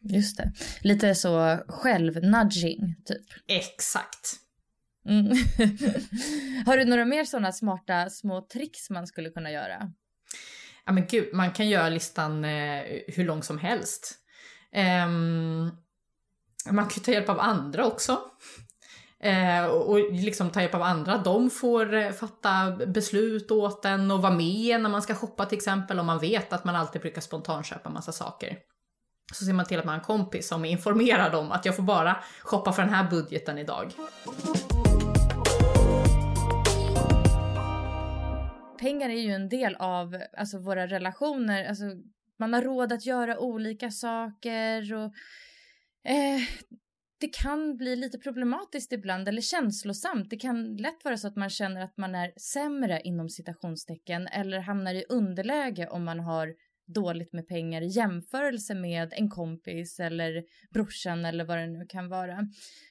Just 0.00 0.36
det. 0.36 0.52
Lite 0.80 1.14
så 1.14 1.58
självnudging, 1.68 2.96
typ. 3.04 3.26
Exakt. 3.46 4.36
Mm. 5.08 5.26
Har 6.66 6.76
du 6.76 6.84
några 6.84 7.04
mer 7.04 7.24
sådana 7.24 7.52
smarta 7.52 8.10
små 8.10 8.46
tricks 8.52 8.90
man 8.90 9.06
skulle 9.06 9.30
kunna 9.30 9.50
göra? 9.50 9.92
Ja 10.84 10.92
men 10.92 11.06
gud, 11.06 11.34
man 11.34 11.52
kan 11.52 11.68
göra 11.68 11.88
listan 11.88 12.44
eh, 12.44 12.82
hur 13.08 13.24
lång 13.24 13.42
som 13.42 13.58
helst. 13.58 14.18
Ehm, 14.72 15.70
man 16.70 16.88
kan 16.88 17.02
ta 17.02 17.12
hjälp 17.12 17.28
av 17.28 17.40
andra 17.40 17.86
också. 17.86 18.18
Eh, 19.20 19.64
och 19.64 20.12
liksom 20.12 20.50
ta 20.50 20.60
hjälp 20.60 20.74
av 20.74 20.82
andra. 20.82 21.18
De 21.18 21.50
får 21.50 21.94
eh, 21.94 22.10
fatta 22.10 22.76
beslut 22.86 23.50
åt 23.50 23.84
en 23.84 24.10
och 24.10 24.22
vara 24.22 24.32
med 24.32 24.80
när 24.80 24.90
man 24.90 25.02
ska 25.02 25.14
shoppa 25.14 25.46
till 25.46 25.58
exempel. 25.58 25.98
Om 25.98 26.06
man 26.06 26.18
vet 26.18 26.52
att 26.52 26.64
man 26.64 26.76
alltid 26.76 27.00
brukar 27.00 27.20
spontanköpa 27.20 27.90
massa 27.90 28.12
saker. 28.12 28.58
Så 29.32 29.44
ser 29.44 29.52
man 29.52 29.66
till 29.66 29.78
att 29.78 29.84
man 29.84 29.92
har 29.92 29.98
en 29.98 30.04
kompis 30.04 30.48
som 30.48 30.64
informerar 30.64 31.30
dem 31.30 31.46
om 31.46 31.52
att 31.52 31.64
jag 31.64 31.76
får 31.76 31.82
bara 31.82 32.16
shoppa 32.42 32.72
för 32.72 32.82
den 32.82 32.94
här 32.94 33.10
budgeten 33.10 33.58
idag. 33.58 33.92
Pengar 38.80 39.08
är 39.08 39.20
ju 39.20 39.30
en 39.30 39.48
del 39.48 39.76
av 39.78 40.22
alltså, 40.38 40.58
våra 40.58 40.86
relationer. 40.86 41.68
Alltså, 41.68 41.84
man 42.38 42.52
har 42.52 42.62
råd 42.62 42.92
att 42.92 43.06
göra 43.06 43.38
olika 43.38 43.90
saker 43.90 44.94
och 44.94 45.14
eh, 46.10 46.40
det 47.22 47.28
kan 47.28 47.76
bli 47.76 47.96
lite 47.96 48.18
problematiskt 48.18 48.92
ibland 48.92 49.28
eller 49.28 49.42
känslosamt. 49.42 50.30
Det 50.30 50.36
kan 50.36 50.76
lätt 50.76 51.04
vara 51.04 51.16
så 51.16 51.28
att 51.28 51.36
man 51.36 51.50
känner 51.50 51.80
att 51.80 51.96
man 51.96 52.14
är 52.14 52.32
sämre 52.36 53.00
inom 53.04 53.28
citationstecken 53.28 54.26
eller 54.26 54.58
hamnar 54.58 54.94
i 54.94 55.04
underläge 55.08 55.88
om 55.88 56.04
man 56.04 56.20
har 56.20 56.54
dåligt 56.86 57.32
med 57.32 57.48
pengar 57.48 57.82
i 57.82 57.86
jämförelse 57.86 58.74
med 58.74 59.12
en 59.12 59.30
kompis 59.30 60.00
eller 60.00 60.44
brorsan 60.70 61.24
eller 61.24 61.44
vad 61.44 61.58
det 61.58 61.66
nu 61.66 61.86
kan 61.88 62.08
vara. 62.08 62.38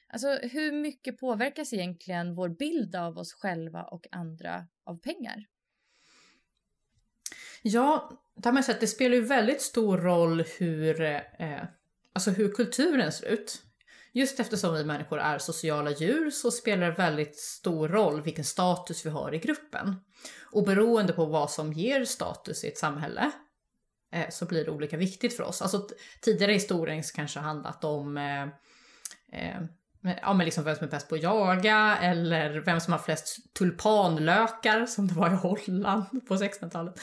Alltså 0.08 0.28
hur 0.28 0.72
mycket 0.72 1.18
påverkas 1.18 1.72
egentligen 1.72 2.34
vår 2.34 2.48
bild 2.48 2.96
av 2.96 3.18
oss 3.18 3.32
själva 3.32 3.82
och 3.82 4.06
andra 4.10 4.66
av 4.84 5.00
pengar? 5.00 5.46
Ja, 7.62 8.21
det 8.36 8.48
har 8.48 8.52
man 8.52 8.62
att 8.68 8.80
det 8.80 8.86
spelar 8.86 9.16
ju 9.16 9.22
väldigt 9.22 9.62
stor 9.62 9.98
roll 9.98 10.44
hur, 10.58 11.00
eh, 11.00 11.62
alltså 12.12 12.30
hur 12.30 12.52
kulturen 12.52 13.12
ser 13.12 13.26
ut. 13.26 13.62
Just 14.12 14.40
eftersom 14.40 14.74
vi 14.74 14.84
människor 14.84 15.18
är 15.18 15.38
sociala 15.38 15.90
djur 15.90 16.30
så 16.30 16.50
spelar 16.50 16.86
det 16.86 16.92
väldigt 16.92 17.36
stor 17.36 17.88
roll 17.88 18.22
vilken 18.22 18.44
status 18.44 19.06
vi 19.06 19.10
har 19.10 19.34
i 19.34 19.38
gruppen. 19.38 19.96
Och 20.52 20.64
beroende 20.64 21.12
på 21.12 21.24
vad 21.24 21.50
som 21.50 21.72
ger 21.72 22.04
status 22.04 22.64
i 22.64 22.68
ett 22.68 22.78
samhälle 22.78 23.30
eh, 24.12 24.28
så 24.30 24.46
blir 24.46 24.64
det 24.64 24.70
olika 24.70 24.96
viktigt 24.96 25.36
för 25.36 25.44
oss. 25.44 25.62
Alltså 25.62 25.88
tidigare 26.20 26.50
i 26.50 26.54
historien 26.54 27.02
kanske 27.14 27.40
handlat 27.40 27.84
om 27.84 28.16
eh, 28.16 28.42
eh, 29.32 29.62
ja, 30.02 30.34
men 30.34 30.44
liksom 30.44 30.64
vem 30.64 30.76
som 30.76 30.86
är 30.86 30.90
bäst 30.90 31.08
på 31.08 31.14
att 31.14 31.22
jaga 31.22 31.98
eller 32.00 32.60
vem 32.60 32.80
som 32.80 32.92
har 32.92 33.00
flest 33.00 33.54
tulpanlökar 33.54 34.86
som 34.86 35.08
det 35.08 35.14
var 35.14 35.32
i 35.32 35.36
Holland 35.36 36.26
på 36.28 36.34
1600-talet. 36.34 36.94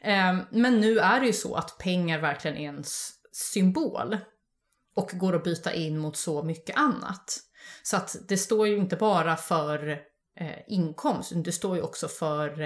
Ehm, 0.00 0.40
men 0.50 0.80
nu 0.80 0.98
är 0.98 1.20
det 1.20 1.26
ju 1.26 1.32
så 1.32 1.54
att 1.54 1.78
pengar 1.78 2.18
verkligen 2.18 2.56
är 2.56 2.68
en 2.68 2.84
symbol 3.32 4.16
och 4.96 5.10
går 5.12 5.36
att 5.36 5.44
byta 5.44 5.72
in 5.72 5.98
mot 5.98 6.16
så 6.16 6.42
mycket 6.42 6.76
annat. 6.76 7.38
Så 7.82 7.96
att 7.96 8.16
det 8.28 8.36
står 8.36 8.68
ju 8.68 8.76
inte 8.76 8.96
bara 8.96 9.36
för 9.36 9.88
eh, 10.40 10.58
inkomst, 10.68 11.32
det 11.34 11.52
står 11.52 11.76
ju 11.76 11.82
också 11.82 12.08
för 12.08 12.62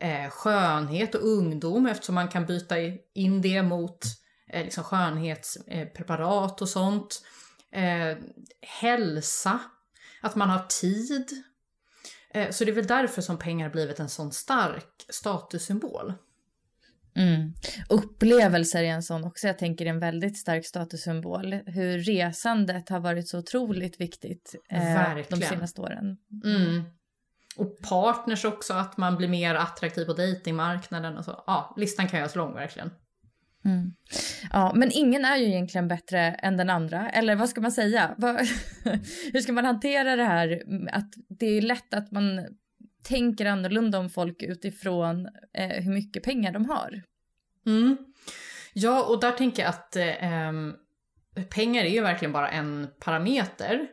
eh, 0.00 0.30
skönhet 0.30 1.14
och 1.14 1.28
ungdom 1.28 1.86
eftersom 1.86 2.14
man 2.14 2.28
kan 2.28 2.46
byta 2.46 2.74
in 3.14 3.42
det 3.42 3.62
mot 3.62 3.98
eh, 4.50 4.64
liksom 4.64 4.84
skönhetspreparat 4.84 6.62
och 6.62 6.68
sånt. 6.68 7.22
Eh, 7.74 8.16
hälsa, 8.80 9.60
att 10.20 10.34
man 10.34 10.50
har 10.50 10.66
tid. 10.68 11.30
Eh, 12.34 12.50
så 12.50 12.64
det 12.64 12.70
är 12.70 12.74
väl 12.74 12.86
därför 12.86 13.22
som 13.22 13.38
pengar 13.38 13.70
blivit 13.70 14.00
en 14.00 14.08
sån 14.08 14.32
stark 14.32 15.06
statussymbol. 15.08 16.12
Mm. 17.16 17.52
Upplevelser 17.88 18.82
är 18.82 18.88
en 18.88 19.02
sån 19.02 19.24
också. 19.24 19.46
Jag 19.46 19.58
tänker 19.58 19.86
en 19.86 20.00
väldigt 20.00 20.38
stark 20.38 20.66
statussymbol. 20.66 21.52
Hur 21.52 21.98
resandet 21.98 22.88
har 22.88 23.00
varit 23.00 23.28
så 23.28 23.38
otroligt 23.38 24.00
viktigt 24.00 24.54
eh, 24.70 25.16
de 25.28 25.36
senaste 25.36 25.80
åren. 25.80 26.16
Mm. 26.44 26.82
Och 27.56 27.78
partners 27.82 28.44
också, 28.44 28.74
att 28.74 28.96
man 28.96 29.16
blir 29.16 29.28
mer 29.28 29.54
attraktiv 29.54 30.04
på 30.04 30.12
dejtingmarknaden 30.12 31.16
och 31.16 31.24
så. 31.24 31.44
Ja, 31.46 31.74
listan 31.76 32.08
kan 32.08 32.18
göras 32.18 32.34
lång 32.34 32.54
verkligen. 32.54 32.90
Mm. 33.64 33.92
Ja, 34.52 34.72
men 34.74 34.90
ingen 34.92 35.24
är 35.24 35.36
ju 35.36 35.44
egentligen 35.44 35.88
bättre 35.88 36.18
än 36.20 36.56
den 36.56 36.70
andra. 36.70 37.10
Eller 37.10 37.36
vad 37.36 37.48
ska 37.48 37.60
man 37.60 37.72
säga? 37.72 38.14
Hur 39.32 39.40
ska 39.40 39.52
man 39.52 39.64
hantera 39.64 40.16
det 40.16 40.24
här 40.24 40.62
mm, 40.66 40.88
att 40.92 41.12
det 41.28 41.46
är 41.46 41.62
lätt 41.62 41.94
att 41.94 42.10
man 42.10 42.46
tänker 43.04 43.46
annorlunda 43.46 43.98
om 43.98 44.10
folk 44.10 44.42
utifrån 44.42 45.28
eh, 45.54 45.82
hur 45.84 45.92
mycket 45.92 46.22
pengar 46.22 46.52
de 46.52 46.64
har. 46.64 47.02
Mm. 47.66 47.96
Ja, 48.72 49.04
och 49.04 49.20
där 49.20 49.32
tänker 49.32 49.62
jag 49.62 49.68
att 49.68 49.96
eh, 49.96 51.44
pengar 51.50 51.84
är 51.84 51.90
ju 51.90 52.00
verkligen 52.00 52.32
bara 52.32 52.48
en 52.48 52.88
parameter. 53.00 53.86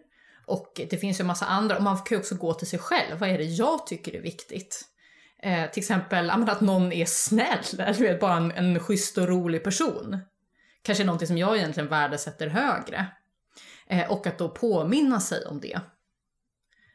Och 0.45 0.81
det 0.89 0.97
finns 0.97 1.19
ju 1.19 1.21
en 1.21 1.27
massa 1.27 1.45
andra, 1.45 1.77
och 1.77 1.83
man 1.83 1.97
kan 1.97 2.15
ju 2.15 2.19
också 2.19 2.35
gå 2.35 2.53
till 2.53 2.67
sig 2.67 2.79
själv. 2.79 3.19
Vad 3.19 3.29
är 3.29 3.37
det 3.37 3.43
jag 3.43 3.87
tycker 3.87 4.15
är 4.15 4.21
viktigt? 4.21 4.85
Eh, 5.43 5.71
till 5.71 5.81
exempel 5.81 6.29
att 6.29 6.61
någon 6.61 6.91
är 6.91 7.05
snäll, 7.05 7.63
eller 7.79 7.93
vet, 7.93 8.19
bara 8.19 8.37
en, 8.37 8.51
en 8.51 8.79
schysst 8.79 9.17
och 9.17 9.27
rolig 9.27 9.63
person. 9.63 10.17
Kanske 10.81 11.03
någonting 11.03 11.27
som 11.27 11.37
jag 11.37 11.57
egentligen 11.57 11.89
värdesätter 11.89 12.47
högre. 12.47 13.05
Eh, 13.87 14.11
och 14.11 14.27
att 14.27 14.37
då 14.37 14.49
påminna 14.49 15.19
sig 15.19 15.45
om 15.45 15.59
det 15.59 15.79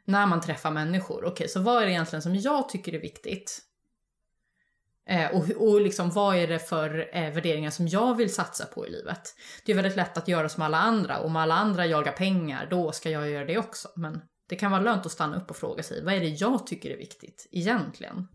när 0.05 0.27
man 0.27 0.41
träffar 0.41 0.71
människor. 0.71 1.19
Okej, 1.19 1.33
okay, 1.33 1.49
så 1.49 1.61
vad 1.61 1.83
är 1.83 1.87
det 1.87 1.93
egentligen 1.93 2.23
som 2.23 2.35
jag 2.35 2.69
tycker 2.69 2.95
är 2.95 3.01
viktigt? 3.01 3.63
Eh, 5.09 5.31
och, 5.31 5.51
och 5.51 5.81
liksom, 5.81 6.11
vad 6.11 6.37
är 6.37 6.47
det 6.47 6.59
för 6.59 7.09
eh, 7.13 7.33
värderingar 7.33 7.71
som 7.71 7.89
jag 7.89 8.15
vill 8.15 8.35
satsa 8.35 8.67
på 8.67 8.87
i 8.87 8.91
livet? 8.91 9.35
Det 9.65 9.73
är 9.73 9.77
väldigt 9.77 9.97
lätt 9.97 10.19
att 10.19 10.29
göra 10.29 10.49
som 10.49 10.63
alla 10.63 10.79
andra. 10.79 11.21
Om 11.21 11.37
alla 11.37 11.55
andra 11.55 11.87
jagar 11.87 12.13
pengar, 12.13 12.67
då 12.71 12.93
ska 12.93 13.11
jag 13.11 13.31
göra 13.31 13.45
det 13.45 13.59
också. 13.59 13.89
Men 13.97 14.21
det 14.49 14.57
kan 14.57 14.71
vara 14.71 14.83
lönt 14.83 15.07
att 15.07 15.13
stanna 15.13 15.37
upp 15.37 15.51
och 15.51 15.57
fråga 15.57 15.83
sig, 15.83 16.05
vad 16.05 16.15
är 16.15 16.21
det 16.21 16.29
jag 16.29 16.67
tycker 16.67 16.91
är 16.91 16.97
viktigt 16.97 17.49
egentligen? 17.53 18.29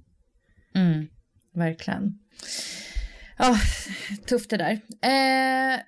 Mm, 0.76 1.08
verkligen. 1.54 2.20
Oh, 3.40 3.60
tufft 4.28 4.50
det 4.50 4.58
där. 4.58 4.72
Eh, 5.02 5.80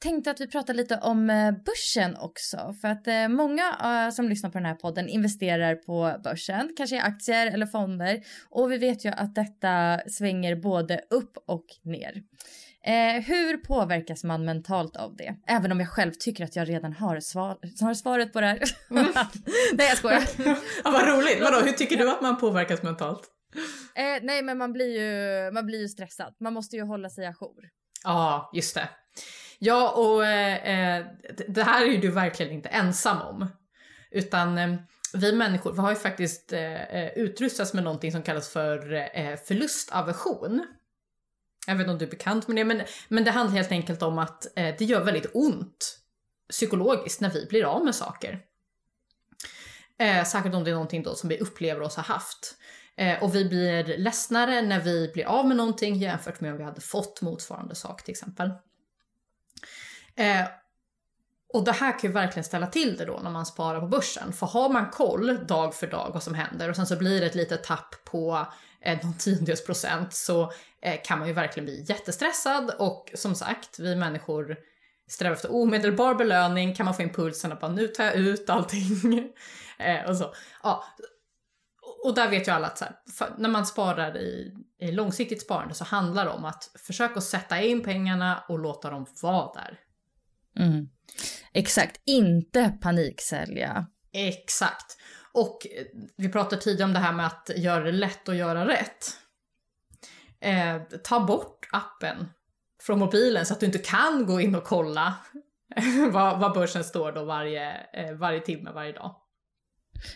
tänkte 0.00 0.30
att 0.30 0.40
vi 0.40 0.46
pratar 0.46 0.74
lite 0.74 0.96
om 0.96 1.30
eh, 1.30 1.52
börsen 1.52 2.16
också. 2.16 2.74
För 2.80 2.88
att 2.88 3.06
eh, 3.06 3.28
många 3.28 3.62
uh, 3.84 4.10
som 4.10 4.28
lyssnar 4.28 4.50
på 4.50 4.58
den 4.58 4.66
här 4.66 4.74
podden 4.74 5.08
investerar 5.08 5.74
på 5.74 6.20
börsen, 6.24 6.72
kanske 6.76 6.96
i 6.96 6.98
aktier 6.98 7.46
eller 7.46 7.66
fonder. 7.66 8.22
Och 8.50 8.72
vi 8.72 8.78
vet 8.78 9.04
ju 9.04 9.08
att 9.08 9.34
detta 9.34 10.00
svänger 10.08 10.56
både 10.56 11.00
upp 11.10 11.38
och 11.46 11.66
ner. 11.82 12.22
Eh, 12.84 13.22
hur 13.22 13.56
påverkas 13.56 14.24
man 14.24 14.44
mentalt 14.44 14.96
av 14.96 15.16
det? 15.16 15.34
Även 15.46 15.72
om 15.72 15.80
jag 15.80 15.88
själv 15.88 16.12
tycker 16.12 16.44
att 16.44 16.56
jag 16.56 16.68
redan 16.68 16.92
har, 16.92 17.20
svar 17.20 17.58
har 17.80 17.94
svaret 17.94 18.32
på 18.32 18.40
det 18.40 18.46
här. 18.46 18.62
Mm. 18.90 19.06
nej 19.72 19.88
jag 19.88 19.98
skojar. 19.98 20.22
ja, 20.84 20.90
vad 20.90 21.08
roligt. 21.08 21.40
Vadå, 21.40 21.60
hur 21.60 21.72
tycker 21.72 21.96
du 21.96 22.10
att 22.10 22.22
man 22.22 22.40
påverkas 22.40 22.82
mentalt? 22.82 23.22
Eh, 23.94 24.22
nej 24.22 24.42
men 24.42 24.58
man 24.58 24.72
blir, 24.72 24.98
ju, 25.00 25.50
man 25.50 25.66
blir 25.66 25.80
ju 25.80 25.88
stressad. 25.88 26.34
Man 26.40 26.52
måste 26.52 26.76
ju 26.76 26.82
hålla 26.82 27.10
sig 27.10 27.26
ajour. 27.26 27.68
Ja, 28.04 28.50
just 28.54 28.74
det. 28.74 28.88
Ja, 29.58 29.90
och 29.90 30.26
eh, 30.26 30.98
eh 30.98 31.06
det 31.48 31.62
här 31.62 31.82
är 31.82 31.86
ju 31.86 31.96
du 31.96 32.10
verkligen 32.10 32.52
inte 32.52 32.68
ensam 32.68 33.22
om. 33.22 33.48
Utan 34.10 34.58
eh, 34.58 34.74
vi 35.14 35.32
människor 35.32 35.72
vi 35.72 35.78
har 35.78 35.90
ju 35.90 35.96
faktiskt 35.96 36.52
eh, 36.52 36.82
eh 36.82 37.12
utrustats 37.18 37.74
med 37.74 37.84
någonting 37.84 38.12
som 38.12 38.22
kallas 38.22 38.48
för 38.48 38.92
eh, 38.92 39.02
eh, 39.04 39.38
förlustaversion. 39.38 40.66
Jag 41.66 41.74
vet 41.74 41.80
inte 41.80 41.92
om 41.92 41.98
du 41.98 42.04
är 42.04 42.10
bekant 42.10 42.48
med 42.48 42.56
det, 42.56 42.64
men, 42.64 42.82
men 43.08 43.24
det 43.24 43.30
handlar 43.30 43.56
helt 43.56 43.72
enkelt 43.72 44.02
om 44.02 44.18
att 44.18 44.58
eh, 44.58 44.74
det 44.78 44.84
gör 44.84 45.04
väldigt 45.04 45.30
ont 45.34 45.98
psykologiskt 46.50 47.20
när 47.20 47.30
vi 47.30 47.46
blir 47.46 47.64
av 47.64 47.84
med 47.84 47.94
saker. 47.94 48.40
Eh, 49.98 50.24
särskilt 50.24 50.54
om 50.54 50.64
det 50.64 50.70
är 50.70 50.74
någonting 50.74 51.02
då 51.02 51.14
som 51.14 51.28
vi 51.28 51.38
upplever 51.38 51.80
oss 51.80 51.96
ha 51.96 52.02
haft. 52.02 52.56
Eh, 53.00 53.22
och 53.22 53.34
vi 53.34 53.44
blir 53.44 53.98
ledsnare 53.98 54.62
när 54.62 54.80
vi 54.80 55.10
blir 55.14 55.24
av 55.24 55.48
med 55.48 55.56
någonting 55.56 55.94
jämfört 55.94 56.40
med 56.40 56.52
om 56.52 56.58
vi 56.58 56.64
hade 56.64 56.80
fått 56.80 57.22
motsvarande 57.22 57.74
sak 57.74 58.02
till 58.02 58.12
exempel. 58.12 58.50
Eh, 60.16 60.46
och 61.52 61.64
det 61.64 61.72
här 61.72 61.98
kan 61.98 62.10
ju 62.10 62.14
verkligen 62.14 62.44
ställa 62.44 62.66
till 62.66 62.96
det 62.96 63.04
då 63.04 63.20
när 63.22 63.30
man 63.30 63.46
sparar 63.46 63.80
på 63.80 63.86
börsen. 63.86 64.32
För 64.32 64.46
har 64.46 64.68
man 64.68 64.90
koll 64.90 65.46
dag 65.46 65.74
för 65.74 65.86
dag 65.86 66.10
vad 66.14 66.22
som 66.22 66.34
händer 66.34 66.68
och 66.68 66.76
sen 66.76 66.86
så 66.86 66.96
blir 66.96 67.20
det 67.20 67.26
ett 67.26 67.34
litet 67.34 67.64
tapp 67.64 67.94
på 68.04 68.46
eh, 68.80 68.98
någon 69.02 69.18
tiondels 69.18 69.64
procent 69.66 70.14
så 70.14 70.52
eh, 70.82 71.00
kan 71.04 71.18
man 71.18 71.28
ju 71.28 71.34
verkligen 71.34 71.64
bli 71.64 71.84
jättestressad 71.88 72.70
och 72.78 73.10
som 73.14 73.34
sagt, 73.34 73.78
vi 73.78 73.96
människor 73.96 74.56
strävar 75.08 75.36
efter 75.36 75.54
omedelbar 75.54 76.14
belöning, 76.14 76.74
kan 76.74 76.84
man 76.84 76.94
få 76.94 77.02
impulsen 77.02 77.52
att 77.52 77.60
bara 77.60 77.72
nu 77.72 77.88
tar 77.88 78.04
jag 78.04 78.14
ut 78.14 78.50
allting. 78.50 79.32
Eh, 79.78 80.08
och 80.08 80.16
så. 80.16 80.34
Ja. 80.62 80.84
Och 82.04 82.14
där 82.14 82.30
vet 82.30 82.48
ju 82.48 82.52
alla 82.52 82.66
att 82.66 82.80
här, 82.80 82.96
när 83.38 83.48
man 83.48 83.66
sparar 83.66 84.16
i, 84.16 84.54
i 84.80 84.92
långsiktigt 84.92 85.42
sparande 85.42 85.74
så 85.74 85.84
handlar 85.84 86.24
det 86.24 86.30
om 86.30 86.44
att 86.44 86.70
försöka 86.78 87.20
sätta 87.20 87.60
in 87.60 87.82
pengarna 87.82 88.44
och 88.48 88.58
låta 88.58 88.90
dem 88.90 89.06
vara 89.22 89.52
där. 89.52 89.78
Mm. 90.64 90.88
Exakt, 91.52 92.00
inte 92.04 92.78
paniksälja. 92.82 93.86
Exakt. 94.12 94.96
Och 95.32 95.66
eh, 95.66 95.84
vi 96.16 96.28
pratade 96.28 96.62
tidigare 96.62 96.88
om 96.88 96.92
det 96.92 96.98
här 96.98 97.12
med 97.12 97.26
att 97.26 97.50
göra 97.56 97.84
det 97.84 97.92
lätt 97.92 98.28
att 98.28 98.36
göra 98.36 98.68
rätt. 98.68 99.16
Eh, 100.40 100.82
ta 101.04 101.20
bort 101.20 101.68
appen 101.72 102.28
från 102.82 102.98
mobilen 102.98 103.46
så 103.46 103.54
att 103.54 103.60
du 103.60 103.66
inte 103.66 103.78
kan 103.78 104.26
gå 104.26 104.40
in 104.40 104.54
och 104.54 104.64
kolla 104.64 105.14
vad, 106.12 106.40
vad 106.40 106.52
börsen 106.52 106.84
står 106.84 107.12
då 107.12 107.24
varje, 107.24 107.86
eh, 107.92 108.12
varje 108.12 108.40
timme, 108.40 108.70
varje 108.70 108.92
dag. 108.92 109.16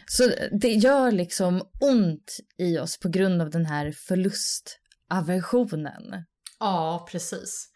Så 0.07 0.31
det 0.61 0.73
gör 0.73 1.13
liksom 1.13 1.63
ont 1.81 2.37
i 2.59 2.79
oss 2.79 3.01
på 3.01 3.09
grund 3.09 3.43
av 3.43 3.51
den 3.51 3.67
här 3.67 3.93
förlustaversionen? 3.93 6.25
Ja, 6.61 7.07
precis. 7.11 7.69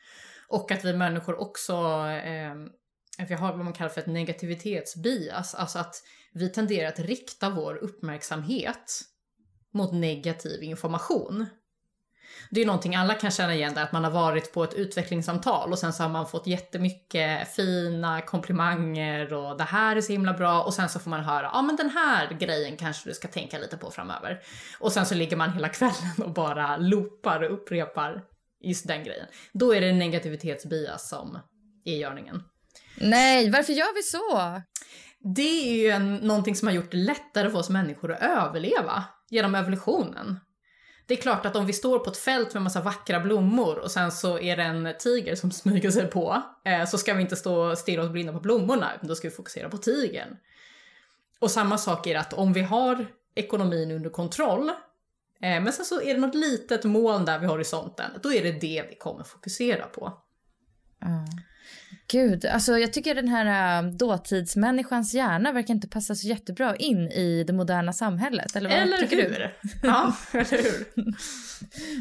Och 0.49 0.73
att 0.73 0.85
vi 0.85 0.93
människor 0.93 1.41
också 1.41 1.73
eh, 2.09 2.55
vi 3.29 3.35
har 3.35 3.53
vad 3.53 3.65
man 3.65 3.73
kallar 3.73 3.91
för 3.91 4.01
ett 4.01 4.07
negativitetsbias, 4.07 5.55
alltså 5.55 5.79
att 5.79 5.95
vi 6.33 6.49
tenderar 6.49 6.89
att 6.89 6.99
rikta 6.99 7.51
vår 7.51 7.77
uppmärksamhet 7.77 9.01
mot 9.75 9.93
negativ 9.93 10.63
information. 10.63 11.47
Det 12.51 12.63
är 12.63 12.67
någonting 12.67 12.97
alla 12.97 13.15
kan 13.15 13.31
känna 13.31 13.55
igen 13.55 13.75
där, 13.75 13.83
att 13.83 13.93
man 13.93 14.05
har 14.05 14.11
varit 14.11 14.53
på 14.53 14.65
ett 14.65 14.75
utvecklingssamtal 14.75 15.73
och 15.73 15.79
sen 15.79 15.93
så 15.93 16.03
har 16.03 16.11
man 16.11 16.27
fått 16.27 16.47
jättemycket 16.47 17.55
fina 17.55 18.21
komplimanger 18.21 19.33
och 19.33 19.59
det 19.59 19.65
här 19.65 19.97
är 19.97 20.01
så 20.01 20.13
himla 20.13 20.33
bra 20.33 20.63
och 20.63 20.75
sen 20.75 20.89
så 20.89 20.99
får 20.99 21.11
man 21.11 21.21
höra, 21.21 21.43
ja 21.43 21.51
ah, 21.53 21.63
men 21.63 21.77
den 21.77 21.91
här 21.91 22.33
grejen 22.41 22.77
kanske 22.77 23.09
du 23.09 23.15
ska 23.15 23.29
tänka 23.29 23.59
lite 23.59 23.77
på 23.77 23.91
framöver. 23.91 24.41
Och 24.79 24.93
sen 24.93 25.07
så 25.07 25.15
ligger 25.15 25.37
man 25.37 25.53
hela 25.53 25.69
kvällen 25.79 26.23
och 26.25 26.33
bara 26.33 26.77
loopar 26.77 27.43
och 27.43 27.53
upprepar 27.53 28.23
just 28.61 28.87
den 28.87 29.05
grejen. 29.05 29.27
Då 29.53 29.75
är 29.75 29.81
det 29.81 29.93
negativitetsbias 29.93 31.09
som 31.09 31.39
är 31.85 31.97
görningen. 31.97 32.43
Nej, 33.01 33.51
varför 33.51 33.73
gör 33.73 33.95
vi 33.95 34.03
så? 34.03 34.63
Det 35.35 35.71
är 35.71 35.73
ju 35.73 35.89
en, 35.89 36.17
någonting 36.17 36.57
som 36.57 36.69
har 36.69 36.75
gjort 36.75 36.91
det 36.91 36.97
lättare 36.97 37.51
för 37.51 37.59
oss 37.59 37.71
människor 37.71 38.13
att 38.13 38.23
överleva 38.23 39.05
genom 39.31 39.55
evolutionen. 39.55 40.41
Det 41.09 41.15
är 41.15 41.19
klart 41.19 41.47
att 41.47 41.57
om 41.57 41.67
vi 41.67 41.73
står 41.73 41.99
på 41.99 42.11
ett 42.11 42.17
fält 42.17 42.55
med 42.55 42.63
massa 42.63 42.81
vackra 42.81 43.21
blommor 43.21 43.79
och 43.79 43.91
sen 43.91 44.13
så 44.13 44.39
är 44.39 44.57
det 44.57 44.63
en 44.63 44.95
tiger 44.99 45.35
som 45.35 45.51
smyger 45.51 45.91
sig 45.91 46.07
på, 46.07 46.43
eh, 46.65 46.87
så 46.87 46.99
ska 46.99 47.15
vi 47.15 47.23
inte 47.23 47.37
stå 47.37 47.71
och 47.71 47.79
stirra 47.79 48.03
oss 48.03 48.11
blinda 48.11 48.33
på 48.33 48.41
blommorna, 48.41 48.95
utan 48.95 49.09
då 49.09 49.15
ska 49.15 49.29
vi 49.29 49.35
fokusera 49.35 49.69
på 49.69 49.79
tigern. 49.79 50.37
Och 51.39 51.51
samma 51.51 51.79
sak 51.79 52.07
är 52.07 52.19
att 52.19 52.33
om 52.33 52.53
vi 52.53 52.61
har 52.61 53.07
ekonomin 53.35 53.91
under 53.91 54.11
kontroll, 54.11 54.69
eh, 54.69 54.75
men 55.61 55.73
sen 55.73 55.85
så 55.85 56.03
är 56.03 56.15
det 56.15 56.21
något 56.21 56.35
litet 56.35 56.85
moln 56.85 57.25
där 57.25 57.39
vid 57.39 57.49
horisonten, 57.49 58.11
då 58.23 58.33
är 58.33 58.43
det 58.43 58.53
det 58.53 58.85
vi 58.91 58.97
kommer 58.97 59.25
fokusera 59.25 59.87
på. 59.87 60.13
Mm. 61.03 61.25
Gud, 62.13 62.47
alltså 62.47 62.79
jag 62.79 62.93
tycker 62.93 63.15
den 63.15 63.29
här 63.29 63.83
äh, 63.83 63.91
dåtidsmänniskans 63.91 65.15
hjärna 65.15 65.53
verkar 65.53 65.75
inte 65.75 65.89
passa 65.89 66.15
så 66.15 66.27
jättebra 66.27 66.77
in 66.77 67.09
i 67.09 67.45
det 67.45 67.53
moderna 67.53 67.93
samhället. 67.93 68.57
Eller 68.57 68.71
vad 68.71 68.79
eller 68.79 68.97
tycker 68.97 69.17
hur? 69.17 69.39
du? 69.39 69.51
Ja, 69.83 70.17
eller 70.33 70.63
hur? 70.63 70.87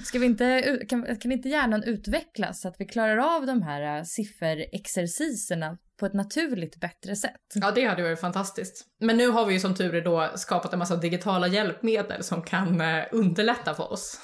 Ska 0.05 0.19
vi 0.19 0.25
inte, 0.25 0.79
kan, 0.89 1.17
kan 1.19 1.31
inte 1.31 1.49
hjärnan 1.49 1.83
utvecklas 1.83 2.61
så 2.61 2.67
att 2.67 2.75
vi 2.79 2.85
klarar 2.85 3.17
av 3.17 3.45
de 3.45 3.61
här 3.61 3.97
äh, 3.97 4.03
sifferexerciserna 4.03 5.77
på 5.99 6.05
ett 6.05 6.13
naturligt 6.13 6.79
bättre 6.79 7.15
sätt? 7.15 7.41
Ja, 7.53 7.71
det 7.71 7.85
hade 7.85 8.03
varit 8.03 8.19
fantastiskt. 8.19 8.85
Men 8.99 9.17
nu 9.17 9.27
har 9.27 9.45
vi 9.45 9.53
ju 9.53 9.59
som 9.59 9.75
tur 9.75 9.95
är 9.95 10.01
då 10.01 10.31
skapat 10.35 10.73
en 10.73 10.79
massa 10.79 10.95
digitala 10.95 11.47
hjälpmedel 11.47 12.23
som 12.23 12.41
kan 12.41 12.81
äh, 12.81 13.03
underlätta 13.11 13.73
för 13.73 13.91
oss. 13.91 14.19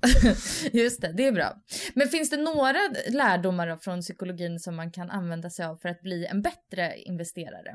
Just 0.72 1.00
det, 1.00 1.12
det 1.12 1.26
är 1.26 1.32
bra. 1.32 1.54
Men 1.94 2.08
finns 2.08 2.30
det 2.30 2.36
några 2.36 2.78
lärdomar 3.08 3.76
från 3.76 4.00
psykologin 4.00 4.60
som 4.60 4.76
man 4.76 4.92
kan 4.92 5.10
använda 5.10 5.50
sig 5.50 5.66
av 5.66 5.76
för 5.76 5.88
att 5.88 6.02
bli 6.02 6.26
en 6.26 6.42
bättre 6.42 6.98
investerare? 6.98 7.74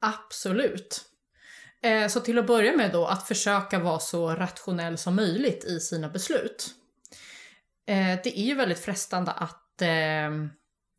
Absolut. 0.00 1.04
Eh, 1.82 2.08
så 2.08 2.20
till 2.20 2.38
att 2.38 2.46
börja 2.46 2.76
med 2.76 2.92
då 2.92 3.06
att 3.06 3.28
försöka 3.28 3.78
vara 3.78 3.98
så 3.98 4.30
rationell 4.30 4.98
som 4.98 5.16
möjligt 5.16 5.64
i 5.64 5.80
sina 5.80 6.08
beslut. 6.08 6.74
Eh, 7.86 8.18
det 8.24 8.40
är 8.40 8.44
ju 8.44 8.54
väldigt 8.54 8.78
frestande 8.78 9.32
att 9.32 9.82
eh, 9.82 10.30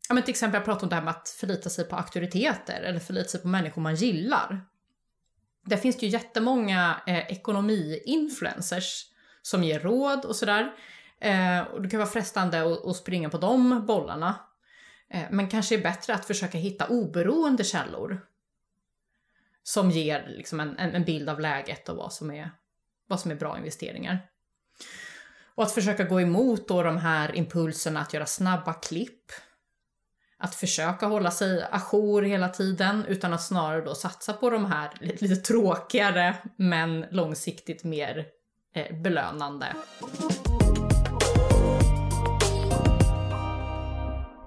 Ja, 0.08 0.14
men 0.14 0.22
till 0.24 0.30
exempel 0.30 0.58
jag 0.58 0.64
pratade 0.64 0.84
om 0.84 0.88
det 0.88 0.94
här 0.94 1.02
med 1.02 1.10
att 1.10 1.28
förlita 1.28 1.70
sig 1.70 1.84
på 1.84 1.96
auktoriteter 1.96 2.80
eller 2.82 3.00
förlita 3.00 3.28
sig 3.28 3.40
på 3.40 3.48
människor 3.48 3.82
man 3.82 3.94
gillar. 3.94 4.66
Där 5.66 5.76
finns 5.76 5.96
det 5.96 6.06
ju 6.06 6.12
jättemånga 6.12 7.00
eh, 7.06 7.32
ekonomi-influencers 7.32 9.04
som 9.42 9.64
ger 9.64 9.80
råd 9.80 10.24
och 10.24 10.36
sådär. 10.36 10.72
Eh, 11.20 11.60
och 11.60 11.82
det 11.82 11.88
kan 11.88 12.00
vara 12.00 12.10
frestande 12.10 12.62
att, 12.62 12.86
att 12.86 12.96
springa 12.96 13.30
på 13.30 13.38
de 13.38 13.86
bollarna. 13.86 14.34
Eh, 15.10 15.24
men 15.30 15.48
kanske 15.48 15.74
är 15.74 15.82
bättre 15.82 16.14
att 16.14 16.24
försöka 16.24 16.58
hitta 16.58 16.86
oberoende 16.86 17.64
källor. 17.64 18.20
Som 19.62 19.90
ger 19.90 20.26
liksom 20.28 20.60
en, 20.60 20.78
en, 20.78 21.04
bild 21.04 21.28
av 21.28 21.40
läget 21.40 21.88
och 21.88 21.96
vad 21.96 22.12
som, 22.12 22.30
är, 22.30 22.50
vad 23.06 23.20
som 23.20 23.30
är 23.30 23.34
bra 23.34 23.58
investeringar. 23.58 24.18
Och 25.54 25.62
att 25.62 25.72
försöka 25.72 26.04
gå 26.04 26.20
emot 26.20 26.68
då 26.68 26.82
de 26.82 26.96
här 26.96 27.36
impulserna 27.36 28.00
att 28.00 28.14
göra 28.14 28.26
snabba 28.26 28.74
klipp. 28.74 29.32
Att 30.38 30.54
försöka 30.54 31.06
hålla 31.06 31.30
sig 31.30 31.66
ajour 31.70 32.22
hela 32.22 32.48
tiden 32.48 33.04
utan 33.04 33.32
att 33.32 33.42
snarare 33.42 33.84
då 33.84 33.94
satsa 33.94 34.32
på 34.32 34.50
de 34.50 34.64
här 34.64 34.90
lite, 35.00 35.24
lite 35.24 35.36
tråkigare 35.36 36.36
men 36.56 37.06
långsiktigt 37.10 37.84
mer 37.84 38.26
belönande. 39.02 39.76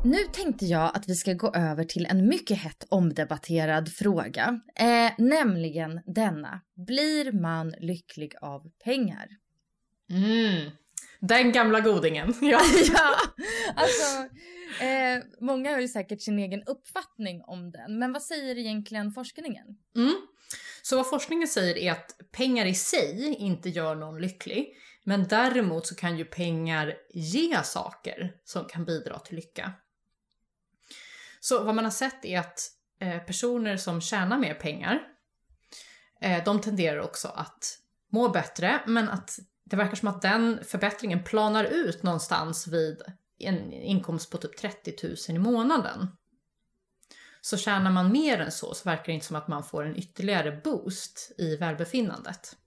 Nu 0.03 0.17
tänkte 0.33 0.65
jag 0.65 0.91
att 0.95 1.09
vi 1.09 1.15
ska 1.15 1.33
gå 1.33 1.53
över 1.53 1.83
till 1.83 2.05
en 2.05 2.27
mycket 2.27 2.57
hett 2.57 2.85
omdebatterad 2.89 3.91
fråga. 3.91 4.59
Eh, 4.75 5.11
nämligen 5.17 6.01
denna. 6.05 6.61
Blir 6.87 7.31
man 7.41 7.73
lycklig 7.79 8.33
av 8.41 8.71
pengar? 8.83 9.27
Mm. 10.09 10.71
Den 11.19 11.51
gamla 11.51 11.79
godingen. 11.79 12.33
Ja, 12.41 12.59
ja 12.93 13.15
alltså 13.75 14.29
eh, 14.81 15.23
många 15.41 15.71
har 15.71 15.79
ju 15.79 15.87
säkert 15.87 16.21
sin 16.21 16.39
egen 16.39 16.63
uppfattning 16.63 17.41
om 17.41 17.71
den. 17.71 17.99
Men 17.99 18.13
vad 18.13 18.21
säger 18.21 18.57
egentligen 18.57 19.11
forskningen? 19.11 19.65
Mm. 19.95 20.15
Så 20.81 20.95
vad 20.95 21.09
forskningen 21.09 21.47
säger 21.47 21.77
är 21.77 21.91
att 21.91 22.15
pengar 22.31 22.65
i 22.65 22.75
sig 22.75 23.35
inte 23.39 23.69
gör 23.69 23.95
någon 23.95 24.21
lycklig. 24.21 24.77
Men 25.03 25.27
däremot 25.27 25.87
så 25.87 25.95
kan 25.95 26.17
ju 26.17 26.25
pengar 26.25 26.93
ge 27.13 27.63
saker 27.63 28.33
som 28.43 28.65
kan 28.65 28.85
bidra 28.85 29.19
till 29.19 29.35
lycka. 29.35 29.73
Så 31.39 31.63
vad 31.63 31.75
man 31.75 31.83
har 31.83 31.91
sett 31.91 32.25
är 32.25 32.39
att 32.39 32.59
eh, 32.99 33.19
personer 33.19 33.77
som 33.77 34.01
tjänar 34.01 34.37
mer 34.37 34.53
pengar, 34.53 35.01
eh, 36.21 36.43
de 36.43 36.61
tenderar 36.61 36.99
också 36.99 37.27
att 37.27 37.79
må 38.11 38.29
bättre, 38.29 38.81
men 38.87 39.09
att 39.09 39.39
det 39.63 39.75
verkar 39.75 39.95
som 39.95 40.07
att 40.07 40.21
den 40.21 40.59
förbättringen 40.63 41.23
planar 41.23 41.63
ut 41.63 42.03
någonstans 42.03 42.67
vid 42.67 43.01
en 43.39 43.73
inkomst 43.73 44.31
på 44.31 44.37
typ 44.37 44.57
30 44.57 44.93
000 45.03 45.15
i 45.29 45.39
månaden. 45.39 46.07
Så 47.41 47.57
tjänar 47.57 47.91
man 47.91 48.11
mer 48.11 48.39
än 48.39 48.51
så 48.51 48.73
så 48.73 48.89
verkar 48.89 49.05
det 49.05 49.11
inte 49.11 49.25
som 49.25 49.35
att 49.35 49.47
man 49.47 49.63
får 49.63 49.85
en 49.85 49.95
ytterligare 49.95 50.61
boost 50.63 51.31
i 51.37 51.55
välbefinnandet. 51.55 52.57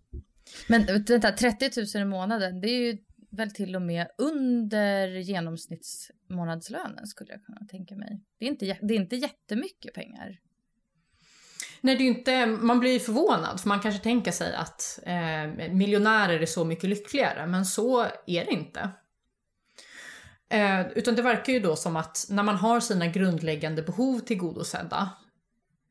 Men 0.69 0.87
vänta, 0.87 1.33
30 1.33 1.99
000 1.99 2.03
i 2.03 2.05
månaden, 2.05 2.61
det 2.61 2.69
är 2.69 2.81
ju 2.81 2.99
väl 3.31 3.51
till 3.51 3.77
och 3.77 3.83
med 3.83 4.07
under 4.19 5.09
genomsnittsmånadslönen 5.09 7.07
skulle 7.07 7.33
jag 7.33 7.45
kunna 7.45 7.61
tänka 7.71 7.97
mig. 7.97 8.21
Det 8.39 8.45
är 8.45 8.49
inte, 8.49 8.79
det 8.83 8.95
är 8.95 8.99
inte 8.99 9.17
jättemycket 9.17 9.95
pengar. 9.95 10.39
Nej, 11.81 11.97
det 11.97 12.05
är 12.05 12.09
inte, 12.09 12.47
man 12.47 12.81
blir 12.81 12.99
förvånad 12.99 13.61
för 13.61 13.69
man 13.69 13.81
kanske 13.81 14.03
tänker 14.03 14.33
sig 14.33 14.55
att 14.55 14.99
eh, 15.03 15.73
miljonärer 15.73 16.41
är 16.41 16.47
så 16.47 16.65
mycket 16.65 16.91
lyckligare, 16.91 17.47
men 17.47 17.65
så 17.65 18.03
är 18.27 18.45
det 18.45 18.51
inte. 18.51 18.91
Eh, 20.51 20.87
utan 20.95 21.15
det 21.15 21.23
verkar 21.23 21.53
ju 21.53 21.61
då 21.61 21.77
som 21.77 21.97
att 21.97 22.27
när 22.31 22.43
man 22.43 22.57
har 22.57 22.81
sina 22.81 23.07
grundläggande 23.07 23.83
behov 23.83 24.19
tillgodosedda 24.19 25.11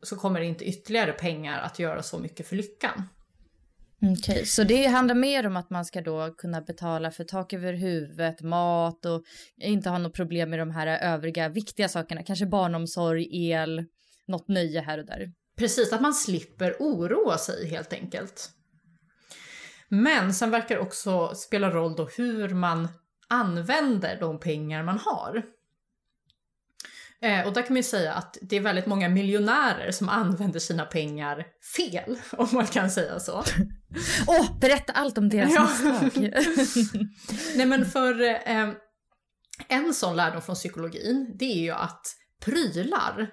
så 0.03 0.15
kommer 0.15 0.41
inte 0.41 0.65
ytterligare 0.65 1.11
pengar 1.11 1.59
att 1.59 1.79
göra 1.79 2.03
så 2.03 2.19
mycket 2.19 2.47
för 2.47 2.55
lyckan. 2.55 3.03
Okej, 4.01 4.33
okay, 4.33 4.45
så 4.45 4.63
det 4.63 4.85
handlar 4.85 5.15
mer 5.15 5.47
om 5.47 5.57
att 5.57 5.69
man 5.69 5.85
ska 5.85 6.01
då 6.01 6.33
kunna 6.37 6.61
betala 6.61 7.11
för 7.11 7.23
tak 7.23 7.53
över 7.53 7.73
huvudet, 7.73 8.41
mat 8.41 9.05
och 9.05 9.23
inte 9.61 9.89
ha 9.89 9.97
något 9.97 10.13
problem 10.13 10.49
med 10.49 10.59
de 10.59 10.71
här 10.71 10.87
övriga 10.87 11.49
viktiga 11.49 11.89
sakerna, 11.89 12.23
kanske 12.23 12.45
barnomsorg, 12.45 13.49
el, 13.49 13.85
något 14.27 14.47
nöje 14.47 14.81
här 14.81 14.97
och 14.97 15.05
där. 15.05 15.31
Precis, 15.57 15.93
att 15.93 16.01
man 16.01 16.13
slipper 16.13 16.75
oroa 16.79 17.37
sig 17.37 17.67
helt 17.67 17.93
enkelt. 17.93 18.49
Men 19.89 20.33
sen 20.33 20.51
verkar 20.51 20.75
det 20.75 20.81
också 20.81 21.35
spela 21.35 21.69
roll 21.69 21.95
då 21.95 22.09
hur 22.17 22.49
man 22.49 22.87
använder 23.29 24.19
de 24.19 24.39
pengar 24.39 24.83
man 24.83 24.99
har. 24.99 25.43
Eh, 27.21 27.47
och 27.47 27.53
där 27.53 27.61
kan 27.61 27.73
man 27.73 27.77
ju 27.77 27.83
säga 27.83 28.13
att 28.13 28.37
det 28.41 28.55
är 28.55 28.61
väldigt 28.61 28.85
många 28.85 29.09
miljonärer 29.09 29.91
som 29.91 30.09
använder 30.09 30.59
sina 30.59 30.85
pengar 30.85 31.45
fel, 31.75 32.17
om 32.31 32.47
man 32.51 32.67
kan 32.67 32.91
säga 32.91 33.19
så. 33.19 33.33
Åh, 34.27 34.41
oh, 34.41 34.59
berätta 34.59 34.93
allt 34.93 35.17
om 35.17 35.29
deras 35.29 35.53
ja. 35.53 35.69
misstag! 36.01 36.33
Nej 37.55 37.65
men 37.65 37.85
för 37.85 38.21
eh, 38.21 38.69
en 39.67 39.93
sån 39.93 40.15
lärdom 40.15 40.41
från 40.41 40.55
psykologin, 40.55 41.31
det 41.35 41.45
är 41.45 41.61
ju 41.61 41.71
att 41.71 42.15
prylar 42.45 43.29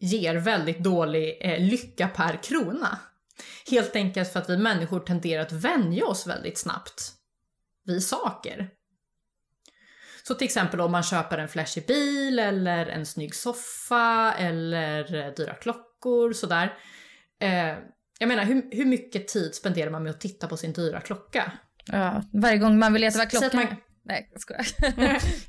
ger 0.00 0.34
väldigt 0.34 0.78
dålig 0.78 1.38
eh, 1.40 1.60
lycka 1.60 2.08
per 2.08 2.42
krona. 2.42 2.98
Helt 3.70 3.96
enkelt 3.96 4.32
för 4.32 4.40
att 4.40 4.50
vi 4.50 4.56
människor 4.56 5.00
tenderar 5.00 5.42
att 5.42 5.52
vänja 5.52 6.06
oss 6.06 6.26
väldigt 6.26 6.58
snabbt 6.58 7.19
vid 7.90 8.04
saker. 8.04 8.70
Så 10.22 10.34
till 10.34 10.44
exempel 10.44 10.80
om 10.80 10.92
man 10.92 11.02
köper 11.02 11.38
en 11.38 11.48
flashig 11.48 11.86
bil 11.86 12.38
eller 12.38 12.86
en 12.86 13.06
snygg 13.06 13.34
soffa 13.34 14.34
eller 14.38 15.14
eh, 15.14 15.34
dyra 15.34 15.54
klockor 15.54 16.32
sådär. 16.32 16.74
Eh, 17.40 17.74
jag 18.18 18.28
menar 18.28 18.44
hur, 18.44 18.68
hur 18.70 18.84
mycket 18.84 19.28
tid 19.28 19.54
spenderar 19.54 19.90
man 19.90 20.02
med 20.02 20.10
att 20.10 20.20
titta 20.20 20.46
på 20.46 20.56
sin 20.56 20.72
dyra 20.72 21.00
klocka? 21.00 21.52
Ja, 21.86 22.22
varje 22.32 22.58
gång 22.58 22.78
man 22.78 22.92
vill 22.92 23.02
veta 23.02 23.18
vad 23.18 23.30
klockan 23.30 23.60
är. 23.60 23.76
Nej, 24.02 24.30
jag 24.32 24.40
skojar. 24.40 24.66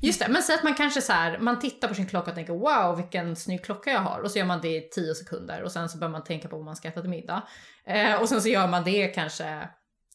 Just 0.00 0.20
det, 0.20 0.28
men 0.28 0.42
säg 0.42 0.54
att 0.54 0.62
man 0.62 0.74
kanske 0.74 1.00
så 1.00 1.12
här, 1.12 1.38
man 1.38 1.58
tittar 1.58 1.88
på 1.88 1.94
sin 1.94 2.06
klocka 2.06 2.30
och 2.30 2.34
tänker 2.34 2.52
wow 2.52 2.96
vilken 2.96 3.36
snygg 3.36 3.64
klocka 3.64 3.90
jag 3.90 4.00
har 4.00 4.20
och 4.20 4.30
så 4.30 4.38
gör 4.38 4.46
man 4.46 4.60
det 4.60 4.76
i 4.76 4.88
10 4.88 5.14
sekunder 5.14 5.62
och 5.62 5.72
sen 5.72 5.88
så 5.88 5.98
börjar 5.98 6.12
man 6.12 6.24
tänka 6.24 6.48
på 6.48 6.56
vad 6.56 6.64
man 6.64 6.76
ska 6.76 6.88
äta 6.88 7.00
till 7.00 7.10
middag. 7.10 7.42
Eh, 7.86 8.14
och 8.14 8.28
sen 8.28 8.42
så 8.42 8.48
gör 8.48 8.68
man 8.68 8.84
det 8.84 9.06
kanske, 9.06 9.68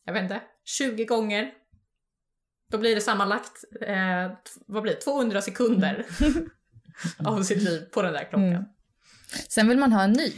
jag 0.06 0.14
vet 0.14 0.24
inte, 0.24 0.42
20 0.66 1.06
gånger. 1.06 1.52
Då 2.72 2.78
blir 2.78 2.96
det 2.96 3.02
sammanlagt, 3.02 3.64
eh, 3.82 4.32
vad 4.66 4.84
blir 4.84 4.94
det, 4.94 5.02
200 5.02 5.42
sekunder 5.42 6.06
mm. 6.20 6.50
av 7.26 7.44
sitt 7.44 7.64
liv 7.64 7.86
på 7.92 8.02
den 8.02 8.14
där 8.14 8.24
klockan. 8.24 8.44
Mm. 8.44 8.64
Sen 9.50 9.68
vill 9.68 9.78
man 9.78 9.94
ha 9.94 10.04
en 10.04 10.14
ny. 10.14 10.32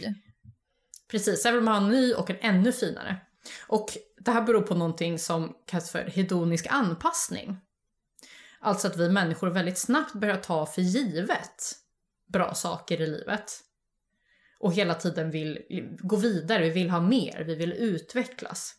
Precis, 1.11 1.41
sen 1.41 1.53
vill 1.53 1.63
man 1.63 1.73
ha 1.73 1.81
en 1.81 2.01
ny 2.01 2.13
och 2.13 2.29
en 2.29 2.37
ännu 2.41 2.71
finare. 2.71 3.17
Och 3.67 3.97
det 4.19 4.31
här 4.31 4.41
beror 4.41 4.61
på 4.61 4.75
någonting 4.75 5.19
som 5.19 5.55
kallas 5.65 5.91
för 5.91 6.03
hedonisk 6.03 6.67
anpassning. 6.69 7.57
Alltså 8.59 8.87
att 8.87 8.97
vi 8.97 9.09
människor 9.09 9.49
väldigt 9.49 9.77
snabbt 9.77 10.13
börjar 10.13 10.37
ta 10.37 10.65
för 10.65 10.81
givet 10.81 11.75
bra 12.33 12.53
saker 12.53 13.01
i 13.01 13.07
livet. 13.07 13.51
Och 14.59 14.73
hela 14.73 14.95
tiden 14.95 15.31
vill 15.31 15.59
gå 15.99 16.15
vidare, 16.15 16.63
vi 16.63 16.69
vill 16.69 16.89
ha 16.89 17.01
mer, 17.01 17.43
vi 17.43 17.55
vill 17.55 17.73
utvecklas. 17.73 18.75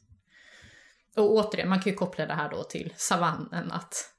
Och 1.17 1.31
återigen, 1.31 1.69
man 1.69 1.81
kan 1.81 1.93
ju 1.93 1.97
koppla 1.97 2.27
det 2.27 2.35
här 2.35 2.51
då 2.51 2.63
till 2.63 2.95
savannen 2.97 3.73
att 3.73 4.15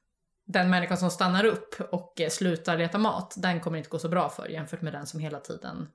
den 0.45 0.69
människan 0.69 0.97
som 0.97 1.12
stannar 1.12 1.45
upp 1.45 1.75
och 1.91 2.21
slutar 2.30 2.77
leta 2.77 2.97
mat, 2.97 3.34
den 3.38 3.60
kommer 3.60 3.77
inte 3.77 3.89
gå 3.89 3.99
så 3.99 4.10
bra 4.10 4.30
för 4.30 4.49
jämfört 4.49 4.82
med 4.82 4.93
den 4.93 5.08
som 5.08 5.19
hela 5.19 5.39
tiden 5.39 5.88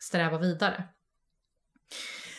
strävar 0.00 0.38
vidare. 0.38 0.84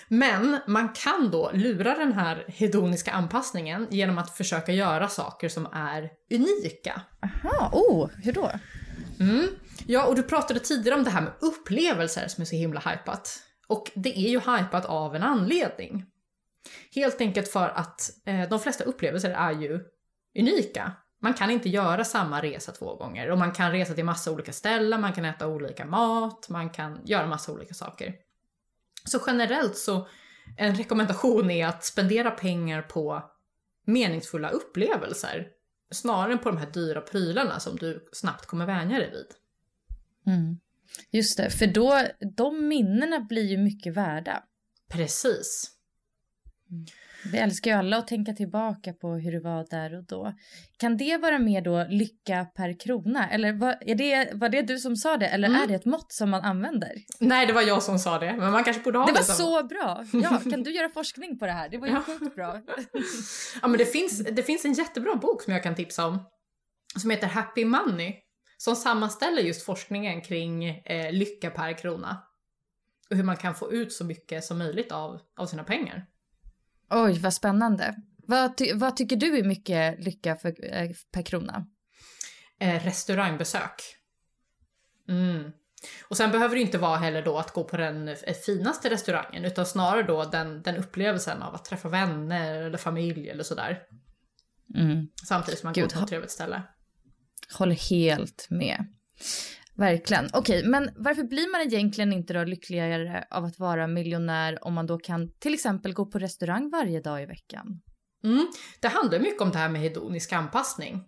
Men 0.08 0.60
man 0.68 0.90
kan 0.90 1.32
då 1.32 1.52
lura 1.54 1.96
den 1.96 2.14
här 2.14 2.46
hedoniska 2.48 3.12
anpassningen 3.12 3.88
genom 3.92 4.18
att 4.18 4.38
försöka 4.38 4.72
göra 4.72 5.08
saker 5.08 5.50
som 5.50 5.68
är 5.74 6.12
unika. 6.32 7.02
Aha, 7.24 7.70
oh, 7.74 8.10
hur 8.24 8.34
då? 8.34 8.52
Mm. 9.20 9.48
Ja, 9.88 10.06
och 10.06 10.16
du 10.16 10.24
pratade 10.24 10.60
tidigare 10.60 10.98
om 10.98 11.04
det 11.04 11.10
här 11.10 11.22
med 11.22 11.34
upplevelser 11.40 12.28
som 12.28 12.42
är 12.42 12.46
så 12.46 12.56
himla 12.56 12.80
hypat. 12.80 13.40
Och 13.68 13.92
det 13.96 14.20
är 14.20 14.30
ju 14.30 14.40
hypat 14.40 14.86
av 14.86 15.16
en 15.16 15.24
anledning. 15.24 16.06
Helt 16.96 17.22
enkelt 17.22 17.48
för 17.48 17.70
att 17.70 18.12
eh, 18.26 18.50
de 18.50 18.60
flesta 18.60 18.84
upplevelser 18.84 19.32
är 19.32 19.52
ju 19.52 19.80
unika. 20.40 20.92
Man 21.22 21.34
kan 21.34 21.52
inte 21.52 21.70
göra 21.70 22.04
samma 22.04 22.42
resa 22.42 22.72
två 22.72 22.96
gånger 22.96 23.32
och 23.32 23.38
man 23.38 23.52
kan 23.52 23.72
resa 23.72 23.94
till 23.94 24.06
massa 24.06 24.32
olika 24.32 24.54
ställen, 24.54 25.02
man 25.02 25.14
kan 25.14 25.26
äta 25.26 25.48
olika 25.48 25.86
mat, 25.86 26.50
man 26.50 26.70
kan 26.70 27.02
göra 27.06 27.28
massa 27.28 27.52
olika 27.52 27.74
saker. 27.74 28.14
Så 29.06 29.20
generellt 29.28 29.78
så, 29.78 30.08
en 30.58 30.76
rekommendation 30.76 31.52
är 31.52 31.68
att 31.68 31.84
spendera 31.84 32.32
pengar 32.32 32.82
på 32.82 33.24
meningsfulla 33.86 34.50
upplevelser 34.50 35.48
snarare 35.92 36.34
än 36.34 36.40
på 36.40 36.50
de 36.50 36.58
här 36.58 36.72
dyra 36.72 37.02
prylarna 37.02 37.60
som 37.60 37.76
du 37.76 38.10
snabbt 38.12 38.46
kommer 38.46 38.66
vänja 38.66 39.00
dig 39.00 39.12
vid. 39.12 39.28
Mm. 40.36 40.60
Just 41.12 41.38
det, 41.38 41.50
för 41.50 41.68
då, 41.68 42.02
de 42.36 42.68
minnena 42.68 43.20
blir 43.20 43.46
ju 43.46 43.58
mycket 43.58 43.94
värda. 43.94 44.44
Precis. 44.90 45.75
Mm. 46.72 46.86
Vi 47.32 47.38
älskar 47.38 47.72
ju 47.72 47.78
alla 47.78 47.98
att 47.98 48.08
tänka 48.08 48.34
tillbaka 48.34 48.94
på 48.94 49.14
hur 49.14 49.32
det 49.32 49.40
var 49.40 49.68
där 49.70 49.98
och 49.98 50.04
då. 50.04 50.34
Kan 50.78 50.98
det 50.98 51.18
vara 51.18 51.40
mer 51.40 51.62
då 51.62 51.86
lycka 51.90 52.46
per 52.56 52.80
krona? 52.80 53.30
Eller 53.30 53.54
var, 53.54 53.78
är 53.82 53.96
det, 53.96 54.30
var 54.34 54.50
det 54.50 54.62
du 54.62 54.78
som 54.78 54.96
sa 54.96 55.18
det? 55.18 55.28
Eller 55.28 55.48
mm. 55.48 55.62
är 55.62 55.68
det 55.68 55.74
ett 55.76 55.86
mått 55.86 56.12
som 56.12 56.30
man 56.30 56.42
använder? 56.42 56.92
Nej, 57.20 57.46
det 57.46 57.54
var 57.54 57.62
jag 57.62 57.84
som 57.84 58.00
sa 58.00 58.20
det. 58.20 58.34
Men 58.34 58.52
man 58.52 58.64
kanske 58.64 58.84
borde 58.84 59.00
ha 59.00 59.06
det. 59.06 59.12
Det 59.12 59.18
var 59.18 59.24
så 59.24 59.64
bra! 59.64 60.06
Ja, 60.14 60.42
kan 60.52 60.64
du 60.64 60.72
göra 60.72 60.90
forskning 60.90 61.40
på 61.40 61.46
det 61.46 61.52
här? 61.52 61.70
Det 61.70 61.78
var 61.78 61.88
ju 61.88 62.02
sjukt 62.02 62.36
bra. 62.36 62.62
ja, 63.62 63.68
men 63.68 63.78
det 63.78 63.86
finns, 63.86 64.20
det 64.20 64.44
finns 64.44 64.66
en 64.66 64.74
jättebra 64.74 65.16
bok 65.16 65.42
som 65.42 65.54
jag 65.54 65.64
kan 65.64 65.76
tipsa 65.76 66.08
om. 66.08 66.20
Som 66.96 67.10
heter 67.10 67.28
Happy 67.28 67.66
Money. 67.66 68.14
Som 68.58 68.76
sammanställer 68.76 69.42
just 69.42 69.66
forskningen 69.66 70.22
kring 70.22 70.66
eh, 70.66 71.12
lycka 71.12 71.50
per 71.50 71.78
krona. 71.78 72.18
Och 73.10 73.16
hur 73.16 73.24
man 73.24 73.38
kan 73.38 73.56
få 73.56 73.72
ut 73.72 73.94
så 73.94 74.06
mycket 74.06 74.44
som 74.44 74.58
möjligt 74.58 74.92
av, 74.92 75.20
av 75.38 75.46
sina 75.46 75.64
pengar. 75.64 76.06
Oj, 76.90 77.20
vad 77.20 77.34
spännande. 77.34 77.96
Vad, 78.28 78.58
ty 78.58 78.74
vad 78.74 78.98
tycker 78.98 79.16
du 79.16 79.38
är 79.38 79.44
mycket 79.44 80.04
lycka 80.06 80.36
för, 80.36 80.74
eh, 80.74 80.90
per 81.12 81.22
krona? 81.22 81.66
Eh, 82.60 82.84
restaurangbesök. 82.84 83.82
Mm. 85.10 85.52
Och 86.08 86.18
sen 86.18 86.32
behöver 86.32 86.56
det 86.56 86.62
inte 86.62 86.78
vara 86.78 86.98
heller 86.98 87.22
då 87.22 87.38
att 87.38 87.52
gå 87.52 87.64
på 87.64 87.78
den 87.78 88.08
eh, 88.08 88.34
finaste 88.46 88.90
restaurangen 88.90 89.46
utan 89.46 89.66
snarare 89.66 90.04
då 90.04 90.24
den, 90.24 90.62
den 90.62 90.76
upplevelsen 90.76 91.42
av 91.42 91.56
att 91.56 91.66
träffa 91.66 91.90
vänner 91.90 92.62
eller 92.62 92.78
familj 92.78 93.30
eller 93.30 93.44
sådär. 93.44 93.80
Mm. 94.76 95.08
Samtidigt 95.28 95.60
som 95.60 95.68
man 95.68 95.74
Gud, 95.74 95.84
går 95.84 95.90
på 95.90 96.00
ett 96.00 96.10
trevligt 96.10 96.32
ställe. 96.32 96.64
Håller 97.54 97.90
helt 97.90 98.48
med. 98.50 98.86
Verkligen. 99.78 100.30
Okej, 100.34 100.60
okay, 100.60 100.70
men 100.70 100.90
varför 100.96 101.24
blir 101.24 101.52
man 101.52 101.62
egentligen 101.62 102.14
inte 102.14 102.34
då 102.34 102.44
lyckligare 102.44 103.26
av 103.30 103.46
att 103.46 103.60
vara 103.60 103.88
miljonär 103.88 104.66
om 104.66 104.74
man 104.74 104.86
då 104.86 104.98
kan 104.98 105.32
till 105.40 105.54
exempel 105.54 105.94
gå 105.94 106.06
på 106.06 106.20
restaurang 106.20 106.70
varje 106.70 107.02
dag 107.02 107.24
i 107.24 107.26
veckan? 107.26 107.82
Mm, 108.24 108.48
det 108.80 108.88
handlar 108.88 109.20
mycket 109.20 109.42
om 109.42 109.52
det 109.52 109.58
här 109.58 109.70
med 109.70 109.82
hedonisk 109.82 110.34
anpassning. 110.34 111.04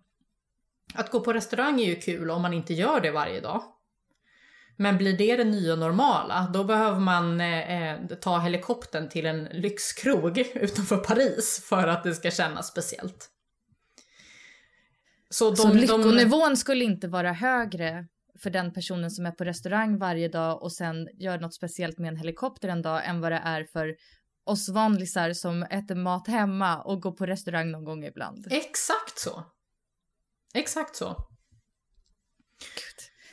Att 0.93 1.12
gå 1.12 1.19
på 1.19 1.34
restaurang 1.34 1.82
är 1.82 1.86
ju 1.86 1.95
kul 1.95 2.32
om 2.32 2.41
man 2.41 2.53
inte 2.53 2.73
gör 2.73 3.01
det 3.01 3.12
varje 3.12 3.41
dag. 3.41 3.63
Men 4.77 4.97
blir 4.97 5.17
det 5.17 5.36
det 5.36 5.43
nya 5.43 5.75
normala, 5.75 6.49
då 6.53 6.63
behöver 6.63 6.99
man 6.99 7.41
eh, 7.41 7.91
eh 7.91 7.99
ta 8.21 8.39
helikoptern 8.39 9.10
till 9.10 9.25
en 9.25 9.43
lyxkrog 9.43 10.38
utanför 10.56 10.97
Paris 10.97 11.65
för 11.69 11.88
att 11.88 12.03
det 12.03 12.15
ska 12.15 12.32
kännas 12.32 12.67
speciellt. 12.67 13.30
Så, 15.30 15.49
de, 15.49 15.56
Så 15.56 15.73
lyckonivån 15.73 16.49
de... 16.49 16.56
skulle 16.56 16.84
inte 16.84 17.08
vara 17.08 17.34
högre 17.34 18.06
för 18.41 18.50
den 18.50 18.73
personen 18.73 19.12
som 19.12 19.26
är 19.26 19.32
på 19.32 19.43
restaurang 19.43 19.97
varje 19.97 20.28
dag 20.28 20.63
och 20.63 20.73
sen 20.73 21.08
gör 21.13 21.39
något 21.39 21.54
speciellt 21.54 21.97
med 21.97 22.08
en 22.10 22.17
helikopter 22.17 22.69
en 22.69 22.82
dag 22.82 23.06
än 23.06 23.21
vad 23.21 23.32
det 23.32 23.41
är 23.43 23.63
för 23.63 23.95
oss 24.45 24.69
vanlisar 24.69 25.34
som 25.34 25.63
äter 25.63 25.95
mat 25.95 26.28
hemma 26.28 26.82
och 26.82 27.02
går 27.02 27.12
på 27.12 27.26
restaurang 27.26 27.71
någon 27.71 27.84
gång 27.84 28.04
ibland. 28.06 28.47
Exakt 28.52 29.19
så. 29.19 29.43
Exakt 30.54 30.95
så. 30.95 31.28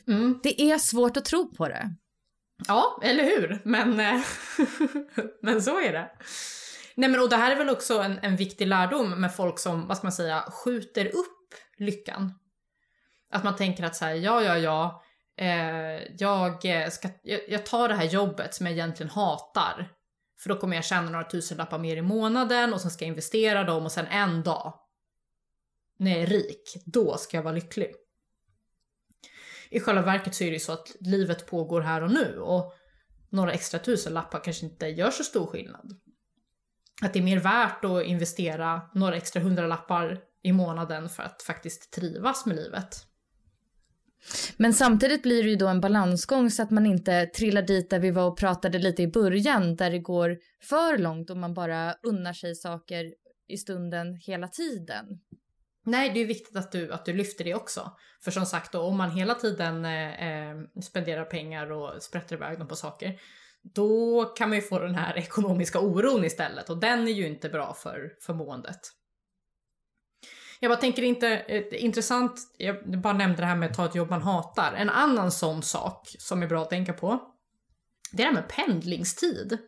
Mm. 0.09 0.41
Det 0.43 0.63
är 0.63 0.79
svårt 0.79 1.17
att 1.17 1.25
tro 1.25 1.55
på 1.55 1.69
det. 1.69 1.95
Ja, 2.69 3.01
eller 3.03 3.25
hur? 3.25 3.61
Men, 3.65 4.01
eh, 4.01 4.23
men 5.43 5.63
så 5.63 5.81
är 5.81 5.93
det. 5.93 6.11
Nej 6.95 7.09
men 7.09 7.21
och 7.21 7.31
det 7.31 7.37
här 7.37 7.53
är 7.53 7.57
väl 7.57 7.71
också 7.71 7.99
en, 7.99 8.19
en 8.23 8.37
viktig 8.37 8.67
lärdom 8.67 9.21
med 9.21 9.37
folk 9.37 9.59
som, 9.59 9.87
vad 9.87 9.97
ska 9.97 10.05
man 10.05 10.13
säga, 10.13 10.45
skjuter 10.51 11.07
upp 11.07 11.55
lyckan. 11.79 12.33
Att 13.35 13.45
man 13.45 13.57
tänker 13.57 13.85
att 13.85 13.97
så 13.97 14.05
här, 14.05 14.15
ja, 14.15 14.43
ja, 14.43 14.59
ja, 14.59 15.03
eh, 15.37 16.15
jag, 16.19 16.65
eh, 16.65 16.91
ska, 16.91 17.09
jag, 17.23 17.41
jag 17.49 17.67
tar 17.67 17.89
det 17.89 17.95
här 17.95 18.05
jobbet 18.05 18.55
som 18.55 18.67
jag 18.67 18.73
egentligen 18.73 19.11
hatar. 19.11 19.89
För 20.39 20.49
då 20.49 20.57
kommer 20.57 20.77
jag 20.77 20.85
tjäna 20.85 21.11
några 21.11 21.25
tusenlappar 21.25 21.79
mer 21.79 21.97
i 21.97 22.03
månaden 22.03 22.75
och 22.75 22.81
sen 22.81 22.91
ska 22.91 23.05
jag 23.05 23.09
investera 23.09 23.65
dem 23.65 23.85
och 23.85 23.93
sen 23.93 24.07
en 24.07 24.43
dag, 24.43 24.75
när 25.99 26.11
jag 26.11 26.21
är 26.21 26.27
rik, 26.27 26.83
då 26.85 27.17
ska 27.17 27.37
jag 27.37 27.43
vara 27.43 27.55
lycklig. 27.55 27.95
I 29.71 29.81
själva 29.81 30.03
verket 30.03 30.35
så 30.35 30.45
är 30.45 30.49
det 30.49 30.55
ju 30.55 30.61
så 30.61 30.73
att 30.73 30.97
livet 31.01 31.47
pågår 31.47 31.81
här 31.81 32.03
och 32.03 32.11
nu 32.11 32.39
och 32.39 32.75
några 33.31 33.53
extra 33.53 33.81
tusenlappar 33.81 34.45
kanske 34.45 34.67
inte 34.67 34.87
gör 34.87 35.11
så 35.11 35.25
stor 35.25 35.47
skillnad. 35.47 36.01
Att 37.03 37.13
det 37.13 37.19
är 37.19 37.23
mer 37.23 37.39
värt 37.41 37.85
att 37.85 38.05
investera 38.05 38.83
några 38.95 39.17
extra 39.17 39.43
hundralappar 39.43 40.21
i 40.43 40.53
månaden 40.53 41.09
för 41.09 41.23
att 41.23 41.43
faktiskt 41.43 41.93
trivas 41.93 42.47
med 42.47 42.57
livet. 42.57 43.07
Men 44.57 44.75
samtidigt 44.75 45.23
blir 45.23 45.43
det 45.43 45.49
ju 45.51 45.57
då 45.57 45.69
en 45.69 45.81
balansgång 45.81 46.51
så 46.51 46.63
att 46.63 46.71
man 46.71 46.87
inte 46.87 47.27
trillar 47.27 47.63
dit 47.63 47.91
där 47.91 47.99
vi 47.99 48.11
var 48.11 48.27
och 48.27 48.39
pratade 48.39 48.79
lite 48.79 49.03
i 49.03 49.09
början 49.09 49.77
där 49.77 49.91
det 49.91 49.99
går 49.99 50.39
för 50.63 50.99
långt 50.99 51.31
och 51.31 51.37
man 51.37 51.55
bara 51.55 51.95
unnar 52.03 52.33
sig 52.33 52.55
saker 52.55 53.15
i 53.49 53.57
stunden 53.57 54.15
hela 54.15 54.49
tiden. 54.49 55.07
Nej, 55.87 56.11
det 56.15 56.21
är 56.21 56.27
viktigt 56.27 56.57
att 56.57 56.73
du, 56.73 56.93
att 56.93 57.05
du 57.05 57.13
lyfter 57.13 57.45
det 57.45 57.55
också. 57.55 57.93
För 58.25 58.31
som 58.31 58.47
sagt, 58.47 58.73
då, 58.73 58.81
om 58.81 58.97
man 58.97 59.11
hela 59.11 59.35
tiden 59.35 59.85
eh, 59.85 60.29
eh, 60.29 60.57
spenderar 60.83 61.25
pengar 61.25 61.73
och 61.73 62.03
sprätter 62.03 62.37
iväg 62.37 62.59
dem 62.59 62.69
på 62.69 62.77
saker, 62.77 63.21
då 63.63 64.25
kan 64.25 64.49
man 64.49 64.59
ju 64.59 64.63
få 64.63 64.79
den 64.79 64.95
här 64.95 65.19
ekonomiska 65.19 65.81
oron 65.81 66.25
istället 66.25 66.71
och 66.71 66.79
den 66.79 67.09
är 67.09 67.13
ju 67.13 67.27
inte 67.27 67.49
bra 67.49 67.75
för, 67.75 68.13
för 68.21 68.35
måendet. 68.35 68.81
Jag 70.65 70.71
bara 70.71 70.81
tänker 70.81 71.03
inte, 71.03 71.29
eh, 71.29 71.85
intressant, 71.85 72.41
jag 72.59 73.01
bara 73.01 73.13
nämnde 73.13 73.43
det 73.43 73.47
här 73.47 73.57
med 73.57 73.71
att 73.71 73.77
ta 73.77 73.87
ett 73.87 73.95
jobb 73.95 74.11
man 74.11 74.23
hatar. 74.23 74.73
En 74.73 74.91
annan 74.91 75.33
sån 75.33 75.63
sak 75.63 76.17
som 76.19 76.43
är 76.43 76.47
bra 76.47 76.63
att 76.63 76.71
tänka 76.71 76.93
på, 76.93 77.21
det 78.13 78.23
är 78.23 78.27
det 78.27 78.35
här 78.35 78.43
med 78.43 78.49
pendlingstid. 78.49 79.59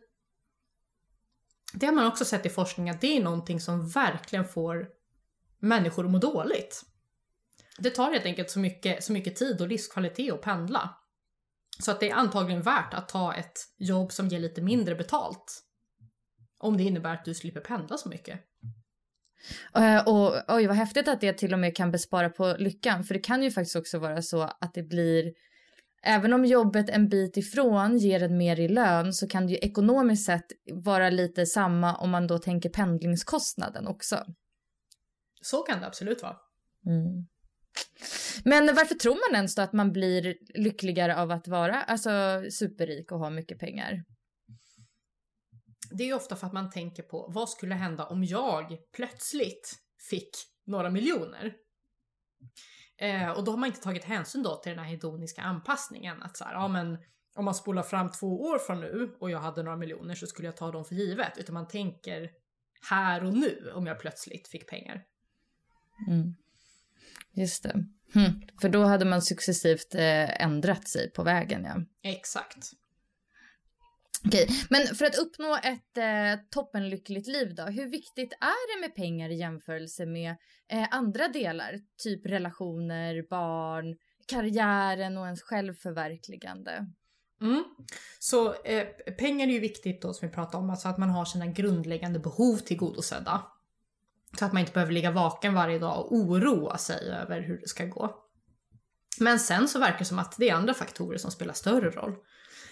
Det 1.73 1.85
har 1.85 1.93
man 1.93 2.07
också 2.07 2.25
sett 2.25 2.45
i 2.45 2.49
forskning 2.49 2.89
att 2.89 3.01
det 3.01 3.17
är 3.17 3.23
någonting 3.23 3.59
som 3.59 3.89
verkligen 3.89 4.45
får 4.45 4.87
människor 5.59 6.05
att 6.05 6.11
må 6.11 6.17
dåligt. 6.17 6.83
Det 7.77 7.89
tar 7.89 8.11
helt 8.11 8.25
enkelt 8.25 8.49
så 8.49 8.59
mycket, 8.59 9.03
så 9.03 9.11
mycket 9.11 9.35
tid 9.35 9.61
och 9.61 9.67
livskvalitet 9.67 10.33
att 10.33 10.41
pendla. 10.41 10.97
Så 11.79 11.91
att 11.91 11.99
det 11.99 12.09
är 12.09 12.15
antagligen 12.15 12.61
värt 12.61 12.93
att 12.93 13.09
ta 13.09 13.33
ett 13.33 13.59
jobb 13.77 14.11
som 14.11 14.27
ger 14.27 14.39
lite 14.39 14.61
mindre 14.61 14.95
betalt. 14.95 15.63
Om 16.57 16.77
det 16.77 16.83
innebär 16.83 17.13
att 17.13 17.25
du 17.25 17.33
slipper 17.33 17.61
pendla 17.61 17.97
så 17.97 18.09
mycket. 18.09 18.39
Uh, 19.77 20.07
och 20.07 20.35
oj, 20.47 20.67
vad 20.67 20.75
häftigt 20.75 21.07
att 21.07 21.21
det 21.21 21.33
till 21.33 21.53
och 21.53 21.59
med 21.59 21.75
kan 21.75 21.91
bespara 21.91 22.29
på 22.29 22.55
lyckan. 22.59 23.03
För 23.03 23.13
det 23.13 23.19
kan 23.19 23.43
ju 23.43 23.51
faktiskt 23.51 23.75
också 23.75 23.99
vara 23.99 24.21
så 24.21 24.41
att 24.41 24.73
det 24.73 24.83
blir 24.83 25.33
Även 26.03 26.33
om 26.33 26.45
jobbet 26.45 26.89
en 26.89 27.09
bit 27.09 27.37
ifrån 27.37 27.97
ger 27.97 28.23
en 28.23 28.37
mer 28.37 28.59
i 28.59 28.67
lön 28.67 29.13
så 29.13 29.27
kan 29.27 29.47
det 29.47 29.53
ju 29.53 29.59
ekonomiskt 29.59 30.25
sett 30.25 30.45
vara 30.71 31.09
lite 31.09 31.45
samma 31.45 31.95
om 31.95 32.09
man 32.09 32.27
då 32.27 32.39
tänker 32.39 32.69
pendlingskostnaden 32.69 33.87
också. 33.87 34.25
Så 35.41 35.61
kan 35.61 35.79
det 35.79 35.87
absolut 35.87 36.21
vara. 36.21 36.35
Mm. 36.85 37.27
Men 38.43 38.75
varför 38.75 38.95
tror 38.95 39.29
man 39.29 39.35
ens 39.35 39.55
då 39.55 39.61
att 39.61 39.73
man 39.73 39.91
blir 39.91 40.37
lyckligare 40.53 41.15
av 41.15 41.31
att 41.31 41.47
vara 41.47 41.83
alltså, 41.83 42.43
superrik 42.51 43.11
och 43.11 43.19
ha 43.19 43.29
mycket 43.29 43.59
pengar? 43.59 44.03
Det 45.91 46.03
är 46.03 46.07
ju 46.07 46.13
ofta 46.13 46.35
för 46.35 46.47
att 46.47 46.53
man 46.53 46.69
tänker 46.69 47.03
på 47.03 47.27
vad 47.29 47.49
skulle 47.49 47.75
hända 47.75 48.05
om 48.05 48.23
jag 48.23 48.77
plötsligt 48.95 49.75
fick 50.09 50.29
några 50.65 50.89
miljoner? 50.89 51.53
Eh, 52.97 53.29
och 53.29 53.43
då 53.43 53.51
har 53.51 53.57
man 53.57 53.67
inte 53.67 53.81
tagit 53.81 54.03
hänsyn 54.03 54.43
då 54.43 54.55
till 54.55 54.69
den 54.69 54.79
här 54.79 54.91
hedoniska 54.91 55.41
anpassningen. 55.41 56.23
Att 56.23 56.37
så 56.37 56.43
här, 56.43 56.53
ja 56.53 56.67
men 56.67 56.97
om 57.35 57.45
man 57.45 57.55
spolar 57.55 57.83
fram 57.83 58.11
två 58.11 58.41
år 58.41 58.59
från 58.59 58.79
nu 58.79 59.15
och 59.19 59.31
jag 59.31 59.39
hade 59.39 59.63
några 59.63 59.77
miljoner 59.77 60.15
så 60.15 60.27
skulle 60.27 60.47
jag 60.47 60.57
ta 60.57 60.71
dem 60.71 60.85
för 60.85 60.95
givet. 60.95 61.37
Utan 61.37 61.53
man 61.53 61.67
tänker 61.67 62.31
här 62.89 63.23
och 63.23 63.33
nu 63.33 63.71
om 63.75 63.87
jag 63.87 63.99
plötsligt 63.99 64.47
fick 64.47 64.69
pengar. 64.69 65.03
Mm. 66.07 66.35
Just 67.31 67.63
det. 67.63 67.85
Hm. 68.13 68.41
För 68.61 68.69
då 68.69 68.83
hade 68.83 69.05
man 69.05 69.21
successivt 69.21 69.95
eh, 69.95 70.41
ändrat 70.41 70.87
sig 70.87 71.11
på 71.11 71.23
vägen, 71.23 71.63
ja. 71.63 72.09
Exakt. 72.11 72.71
Okej, 74.27 74.49
men 74.69 74.95
för 74.95 75.05
att 75.05 75.17
uppnå 75.17 75.57
ett 75.63 75.97
eh, 75.97 76.43
toppenlyckligt 76.49 77.27
liv 77.27 77.55
då, 77.55 77.63
hur 77.63 77.87
viktigt 77.87 78.33
är 78.33 78.75
det 78.75 78.81
med 78.81 78.95
pengar 78.95 79.29
i 79.29 79.35
jämförelse 79.35 80.05
med 80.05 80.35
eh, 80.71 80.87
andra 80.91 81.27
delar? 81.27 81.79
Typ 82.03 82.25
relationer, 82.25 83.25
barn, 83.29 83.95
karriären 84.27 85.17
och 85.17 85.25
ens 85.25 85.41
självförverkligande. 85.41 86.87
Mm. 87.41 87.63
Så 88.19 88.53
eh, 88.63 88.87
pengar 89.17 89.47
är 89.47 89.51
ju 89.51 89.59
viktigt 89.59 90.01
då 90.01 90.13
som 90.13 90.27
vi 90.27 90.33
pratade 90.33 90.63
om, 90.63 90.69
alltså 90.69 90.87
att 90.87 90.97
man 90.97 91.09
har 91.09 91.25
sina 91.25 91.47
grundläggande 91.47 92.19
behov 92.19 92.57
tillgodosedda. 92.57 93.43
Så 94.39 94.45
att 94.45 94.53
man 94.53 94.59
inte 94.59 94.73
behöver 94.73 94.93
ligga 94.93 95.11
vaken 95.11 95.53
varje 95.53 95.79
dag 95.79 95.99
och 95.99 96.15
oroa 96.15 96.77
sig 96.77 97.09
över 97.09 97.41
hur 97.41 97.57
det 97.57 97.67
ska 97.67 97.85
gå. 97.85 98.23
Men 99.19 99.39
sen 99.39 99.67
så 99.67 99.79
verkar 99.79 99.99
det 99.99 100.05
som 100.05 100.19
att 100.19 100.37
det 100.37 100.49
är 100.49 100.53
andra 100.53 100.73
faktorer 100.73 101.17
som 101.17 101.31
spelar 101.31 101.53
större 101.53 101.89
roll. 101.89 102.15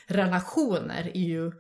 Relationer 0.08 1.12
är 1.14 1.22
ju, 1.22 1.52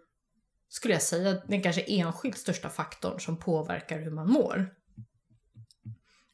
skulle 0.69 0.93
jag 0.93 1.03
säga, 1.03 1.41
den 1.47 1.61
kanske 1.61 1.81
enskilt 1.81 2.37
största 2.37 2.69
faktorn 2.69 3.19
som 3.19 3.37
påverkar 3.37 3.99
hur 3.99 4.11
man 4.11 4.31
mår. 4.31 4.69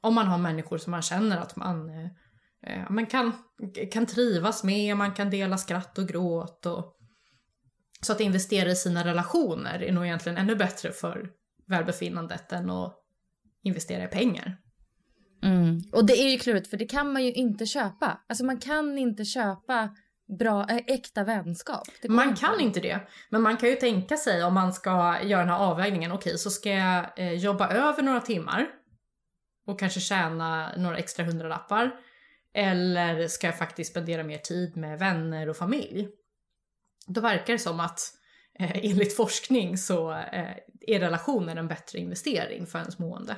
Om 0.02 0.16
man 0.16 0.28
har 0.28 0.38
människor 0.38 0.78
som 0.78 0.92
man 0.92 1.02
känner 1.02 1.38
att 1.38 1.56
man, 1.56 1.90
eh, 2.64 2.90
man 2.90 3.06
kan, 3.06 3.32
kan 3.92 4.06
trivas 4.06 4.64
med, 4.64 4.98
man 4.98 5.14
kan 5.14 5.30
dela 5.30 5.58
skratt 5.58 5.98
och 5.98 6.08
gråt. 6.08 6.66
Och, 6.66 6.98
så 8.02 8.12
att 8.12 8.20
investera 8.20 8.70
i 8.70 8.76
sina 8.76 9.06
relationer 9.06 9.84
är 9.84 9.92
nog 9.92 10.06
egentligen 10.06 10.38
ännu 10.38 10.56
bättre 10.56 10.92
för 10.92 11.30
välbefinnandet 11.68 12.52
än 12.52 12.70
att 12.70 12.98
investera 13.64 14.04
i 14.04 14.08
pengar. 14.08 14.58
Mm. 15.44 15.82
Och 15.92 16.06
det 16.06 16.14
är 16.14 16.30
ju 16.30 16.40
klurigt 16.40 16.68
för 16.68 16.78
det 16.78 16.86
kan 16.86 17.14
man 17.14 17.24
ju 17.24 17.34
inte 17.34 17.66
köpa. 17.66 18.22
Alltså 18.30 18.46
man 18.46 18.60
kan 18.60 18.98
inte 18.98 19.26
köpa 19.26 19.96
bra, 20.40 20.66
äh, 20.70 20.78
äkta 20.88 21.24
vänskap. 21.24 21.88
Man 22.10 22.36
kan 22.36 22.60
inte 22.60 22.80
det. 22.80 23.00
Men 23.30 23.42
man 23.42 23.58
kan 23.58 23.70
ju 23.70 23.76
tänka 23.76 24.18
sig 24.18 24.44
om 24.44 24.54
man 24.54 24.74
ska 24.74 25.22
göra 25.24 25.40
den 25.40 25.50
här 25.50 25.60
avvägningen. 25.60 26.12
Okej, 26.12 26.38
så 26.38 26.50
ska 26.50 26.70
jag 26.70 27.20
eh, 27.20 27.34
jobba 27.34 27.70
över 27.70 28.04
några 28.04 28.22
timmar 28.22 28.68
och 29.68 29.80
kanske 29.80 30.00
tjäna 30.00 30.72
några 30.78 30.98
extra 30.98 31.26
hundralappar. 31.26 31.92
Eller 32.54 33.28
ska 33.28 33.48
jag 33.48 33.58
faktiskt 33.58 33.92
spendera 33.92 34.24
mer 34.24 34.38
tid 34.38 34.78
med 34.78 35.00
vänner 35.00 35.50
och 35.50 35.58
familj? 35.58 36.10
Då 37.08 37.22
verkar 37.22 37.54
det 37.54 37.60
som 37.60 37.80
att 37.80 38.00
eh, 38.60 38.72
enligt 38.76 39.16
forskning 39.16 39.78
så 39.78 40.12
eh, 40.12 40.56
är 40.88 41.00
relationer 41.00 41.56
en 41.56 41.68
bättre 41.68 42.00
investering 42.00 42.66
för 42.68 42.80
ens 42.80 43.00
mående. 43.00 43.36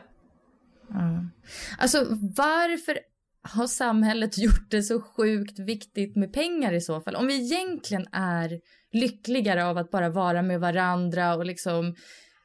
Mm. 0.89 1.31
Alltså 1.77 2.05
varför 2.35 2.99
har 3.43 3.67
samhället 3.67 4.37
gjort 4.43 4.71
det 4.71 4.83
så 4.83 5.01
sjukt 5.01 5.59
viktigt 5.59 6.15
med 6.15 6.33
pengar 6.33 6.73
i 6.73 6.81
så 6.81 7.01
fall? 7.01 7.15
Om 7.15 7.27
vi 7.27 7.35
egentligen 7.35 8.07
är 8.11 8.59
lyckligare 8.91 9.65
av 9.65 9.77
att 9.77 9.91
bara 9.91 10.09
vara 10.09 10.41
med 10.41 10.59
varandra 10.59 11.35
och 11.35 11.45
liksom 11.45 11.95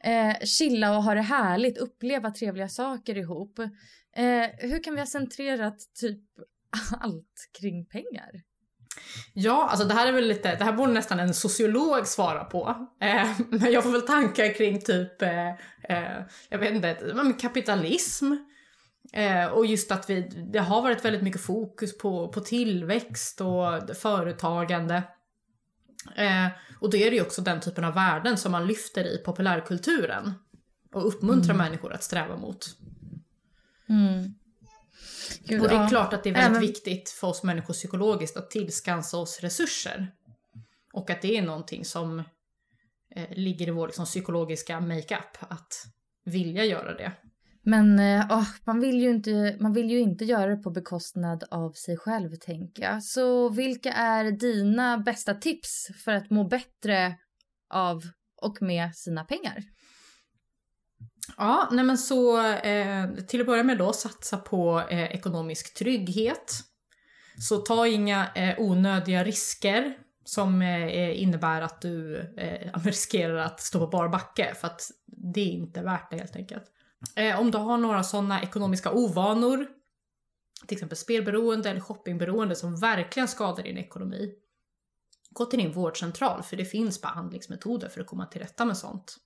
eh, 0.05 0.45
chilla 0.45 0.97
och 0.97 1.03
ha 1.03 1.15
det 1.15 1.21
härligt, 1.21 1.79
uppleva 1.79 2.31
trevliga 2.31 2.69
saker 2.69 3.19
ihop. 3.19 3.59
Eh, 4.17 4.47
hur 4.59 4.83
kan 4.83 4.95
vi 4.95 5.01
ha 5.01 5.07
centrerat 5.07 5.77
typ 6.01 6.23
allt 7.01 7.51
kring 7.61 7.87
pengar? 7.87 8.31
Ja, 9.33 9.69
alltså 9.71 9.87
det 9.87 9.95
här 9.95 10.07
är 10.07 10.13
väl 10.13 10.29
lite, 10.29 10.57
det 10.57 10.65
här 10.65 10.73
borde 10.73 10.93
nästan 10.93 11.21
en 11.21 11.35
sociolog 11.35 12.07
svara 12.07 12.45
på. 12.45 12.89
Eh, 13.01 13.31
men 13.49 13.73
jag 13.73 13.83
får 13.83 13.91
väl 13.91 14.07
tankar 14.07 14.55
kring 14.55 14.81
typ, 14.81 15.23
eh, 15.23 15.49
eh 15.49 16.23
jag 16.49 16.59
vet 16.59 16.75
inte, 16.75 16.97
kapitalism. 17.41 18.33
Eh, 19.13 19.47
och 19.47 19.67
just 19.67 19.93
att 19.93 20.11
vi, 20.11 20.21
det 20.53 20.59
har 20.59 20.83
varit 20.83 21.05
väldigt 21.05 21.23
mycket 21.23 21.41
fokus 21.41 21.99
på, 21.99 22.29
på 22.29 22.41
tillväxt 22.41 23.41
och 23.41 23.97
företagande. 23.97 25.03
Eh, 26.17 26.47
och 26.81 26.91
då 26.91 26.97
är 26.97 27.11
det 27.11 27.17
ju 27.17 27.23
också 27.23 27.43
den 27.43 27.61
typen 27.61 27.85
av 27.85 27.95
värden 27.95 28.37
som 28.37 28.53
man 28.53 28.67
lyfter 28.67 29.05
i 29.05 29.19
populärkulturen. 29.19 30.33
Och 30.93 31.07
uppmuntrar 31.07 31.55
mm. 31.55 31.67
människor 31.67 31.93
att 31.93 32.03
sträva 32.03 32.37
mot. 32.37 32.67
Mm. 33.89 34.35
Gud, 35.45 35.63
och 35.63 35.69
det 35.69 35.75
är 35.75 35.83
ja. 35.83 35.89
klart 35.89 36.13
att 36.13 36.25
det 36.25 36.31
är 36.31 36.35
väldigt 36.35 36.51
Även... 36.51 36.61
viktigt 36.61 37.11
för 37.11 37.27
oss 37.27 37.43
människor 37.43 37.75
psykologiskt 37.75 38.37
att 38.37 38.51
tillskansa 38.51 39.17
oss 39.17 39.41
resurser. 39.41 40.13
Och 40.93 41.11
att 41.11 41.23
det 41.23 41.37
är 41.37 41.43
någonting 41.43 41.85
som 41.85 42.19
eh, 43.17 43.31
ligger 43.31 43.69
i 43.69 43.71
vår 43.71 43.87
liksom, 43.87 44.05
psykologiska 44.05 44.81
makeup, 44.81 45.37
att 45.41 45.75
vilja 46.25 46.65
göra 46.65 46.95
det. 46.95 47.13
Men 47.69 48.01
oh, 48.31 48.49
man, 48.65 48.81
vill 48.81 49.01
ju 49.01 49.11
inte, 49.11 49.57
man 49.61 49.73
vill 49.73 49.91
ju 49.91 50.01
inte 50.01 50.25
göra 50.25 50.47
det 50.47 50.57
på 50.57 50.71
bekostnad 50.71 51.45
av 51.51 51.73
sig 51.73 51.97
själv, 51.97 52.37
tänker 52.37 52.83
jag. 52.83 53.03
Så 53.03 53.49
vilka 53.49 53.93
är 53.93 54.31
dina 54.31 54.99
bästa 54.99 55.35
tips 55.35 55.89
för 56.05 56.13
att 56.13 56.31
må 56.31 56.45
bättre 56.45 57.17
av 57.71 58.03
och 58.43 58.63
med 58.63 58.97
sina 58.97 59.25
pengar? 59.25 59.65
Ja, 61.37 61.69
nej 61.73 61.85
men 61.85 61.99
så 61.99 62.47
eh, 62.53 63.11
till 63.29 63.41
att 63.41 63.47
börja 63.47 63.65
med 63.65 63.79
då 63.79 63.93
satsa 63.93 64.37
på 64.37 64.83
eh, 64.91 65.05
ekonomisk 65.05 65.75
trygghet. 65.75 66.53
Så 67.39 67.57
ta 67.57 67.87
inga 67.87 68.33
eh, 68.35 68.61
onödiga 68.61 69.25
risker 69.25 69.97
som 70.25 70.63
eh, 70.63 70.85
eh 70.85 71.23
innebär 71.23 71.63
att 71.63 71.81
du 71.81 72.19
eh, 72.37 72.81
riskerar 72.85 73.37
att 73.37 73.61
stå 73.61 73.79
på 73.79 73.87
bar 73.87 74.09
backe 74.09 74.55
för 74.55 74.67
att 74.67 74.91
det 75.07 75.41
är 75.41 75.53
inte 75.53 75.83
värt 75.83 76.11
det 76.11 76.17
helt 76.17 76.37
enkelt. 76.37 76.65
Eh, 77.17 77.41
om 77.41 77.51
du 77.51 77.59
har 77.59 77.79
några 77.79 78.03
sådana 78.03 78.43
ekonomiska 78.43 78.93
ovanor, 78.93 79.67
till 80.67 80.77
exempel 80.77 80.99
spelberoende 80.99 81.71
eller 81.71 81.81
shoppingberoende 81.81 82.57
som 82.57 82.81
verkligen 82.81 83.29
skadar 83.29 83.63
din 83.63 83.79
ekonomi, 83.79 84.35
gå 85.31 85.45
till 85.45 85.59
din 85.59 85.73
vårdcentral 85.73 86.43
för 86.43 86.57
det 86.57 86.65
finns 86.65 87.03
behandlingsmetoder 87.03 87.89
för 87.89 88.01
att 88.01 88.07
komma 88.07 88.27
till 88.27 88.41
rätta 88.41 88.65
med 88.65 88.77
sånt. 88.77 89.17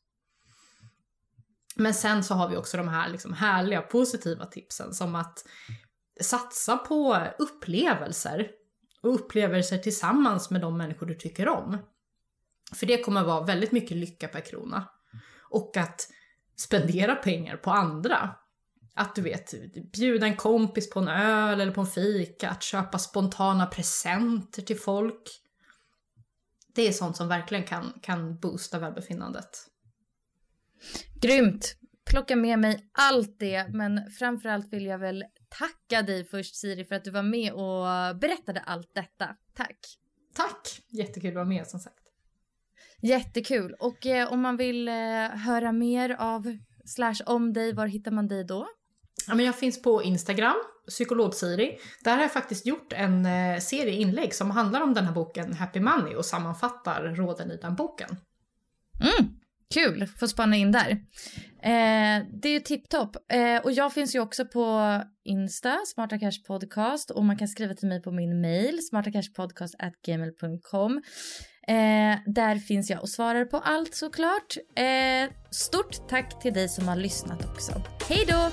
Men 1.76 1.94
sen 1.94 2.24
så 2.24 2.34
har 2.34 2.48
vi 2.48 2.56
också 2.56 2.76
de 2.76 2.88
här 2.88 3.08
liksom 3.08 3.32
härliga 3.32 3.82
positiva 3.82 4.46
tipsen 4.46 4.94
som 4.94 5.14
att 5.14 5.44
satsa 6.20 6.76
på 6.76 7.26
upplevelser 7.38 8.50
och 9.02 9.14
upplevelser 9.14 9.78
tillsammans 9.78 10.50
med 10.50 10.60
de 10.60 10.76
människor 10.76 11.06
du 11.06 11.14
tycker 11.14 11.48
om. 11.48 11.78
För 12.74 12.86
det 12.86 13.02
kommer 13.02 13.24
vara 13.24 13.44
väldigt 13.44 13.72
mycket 13.72 13.96
lycka 13.96 14.28
per 14.28 14.40
krona. 14.40 14.88
Och 15.50 15.76
att 15.76 16.08
spendera 16.56 17.14
pengar 17.14 17.56
på 17.56 17.70
andra. 17.70 18.34
Att 18.94 19.14
du 19.14 19.22
vet, 19.22 19.54
bjuda 19.92 20.26
en 20.26 20.36
kompis 20.36 20.90
på 20.90 21.00
en 21.00 21.08
öl 21.08 21.60
eller 21.60 21.72
på 21.72 21.80
en 21.80 21.86
fika, 21.86 22.50
att 22.50 22.62
köpa 22.62 22.98
spontana 22.98 23.66
presenter 23.66 24.62
till 24.62 24.78
folk. 24.78 25.22
Det 26.74 26.88
är 26.88 26.92
sånt 26.92 27.16
som 27.16 27.28
verkligen 27.28 27.64
kan, 27.64 27.92
kan 28.02 28.38
boosta 28.38 28.78
välbefinnandet. 28.78 29.66
Grymt! 31.20 31.76
Plocka 32.10 32.36
med 32.36 32.58
mig 32.58 32.90
allt 32.92 33.38
det, 33.38 33.68
men 33.68 34.10
framförallt 34.10 34.72
vill 34.72 34.86
jag 34.86 34.98
väl 34.98 35.24
tacka 35.48 36.02
dig 36.02 36.24
först 36.24 36.56
Siri 36.56 36.84
för 36.84 36.94
att 36.94 37.04
du 37.04 37.10
var 37.10 37.22
med 37.22 37.52
och 37.52 38.16
berättade 38.16 38.60
allt 38.60 38.94
detta. 38.94 39.36
Tack! 39.54 39.78
Tack! 40.34 40.82
Jättekul 40.88 41.28
att 41.28 41.34
vara 41.34 41.44
med 41.44 41.66
som 41.66 41.80
sagt. 41.80 42.01
Jättekul. 43.02 43.74
Och 43.78 44.06
eh, 44.06 44.32
om 44.32 44.40
man 44.40 44.56
vill 44.56 44.88
eh, 44.88 44.94
höra 45.28 45.72
mer 45.72 46.16
av 46.18 46.56
slash 46.84 47.16
om 47.26 47.52
dig, 47.52 47.72
var 47.72 47.86
hittar 47.86 48.10
man 48.10 48.28
dig 48.28 48.44
då? 48.44 48.66
Ja, 49.26 49.34
men 49.34 49.46
jag 49.46 49.58
finns 49.58 49.82
på 49.82 50.02
Instagram, 50.02 50.56
psykolog-Siri. 50.88 51.78
Där 52.04 52.14
har 52.14 52.22
jag 52.22 52.32
faktiskt 52.32 52.66
gjort 52.66 52.92
en 52.92 53.26
eh, 53.26 53.58
serie 53.58 53.94
inlägg 53.94 54.34
som 54.34 54.50
handlar 54.50 54.80
om 54.80 54.94
den 54.94 55.04
här 55.04 55.12
boken 55.12 55.52
Happy 55.52 55.80
Money 55.80 56.14
och 56.14 56.24
sammanfattar 56.24 57.02
råden 57.02 57.50
i 57.50 57.56
den 57.56 57.74
boken. 57.74 58.16
Mm. 59.00 59.30
Kul, 59.74 60.06
få 60.06 60.28
spana 60.28 60.56
in 60.56 60.72
där. 60.72 60.90
Eh, 61.62 62.18
det 62.42 62.48
är 62.48 62.52
ju 62.52 62.60
tipptopp. 62.60 63.16
Eh, 63.32 63.62
och 63.64 63.72
jag 63.72 63.92
finns 63.92 64.14
ju 64.14 64.20
också 64.20 64.44
på 64.44 65.00
Insta, 65.24 65.78
Smarta 65.86 66.18
Cash 66.18 66.46
Podcast. 66.46 67.10
Och 67.10 67.24
man 67.24 67.38
kan 67.38 67.48
skriva 67.48 67.74
till 67.74 67.88
mig 67.88 68.02
på 68.02 68.10
min 68.10 68.40
mail, 68.40 68.88
smartacashpodcast.gmail.com. 68.88 71.02
Eh, 71.68 72.18
där 72.26 72.58
finns 72.58 72.90
jag 72.90 73.02
och 73.02 73.08
svarar 73.08 73.44
på 73.44 73.56
allt 73.56 73.94
såklart. 73.94 74.56
Eh, 74.76 75.30
stort 75.50 76.08
tack 76.08 76.42
till 76.42 76.54
dig 76.54 76.68
som 76.68 76.88
har 76.88 76.96
lyssnat 76.96 77.44
också. 77.44 77.82
Hej 78.08 78.24
då! 78.28 78.50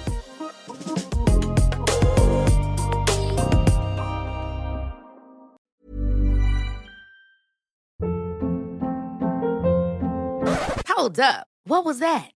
Hold 10.95 11.19
up. 11.19 11.47
What 11.69 11.85
was 11.85 11.99
that? 11.99 12.38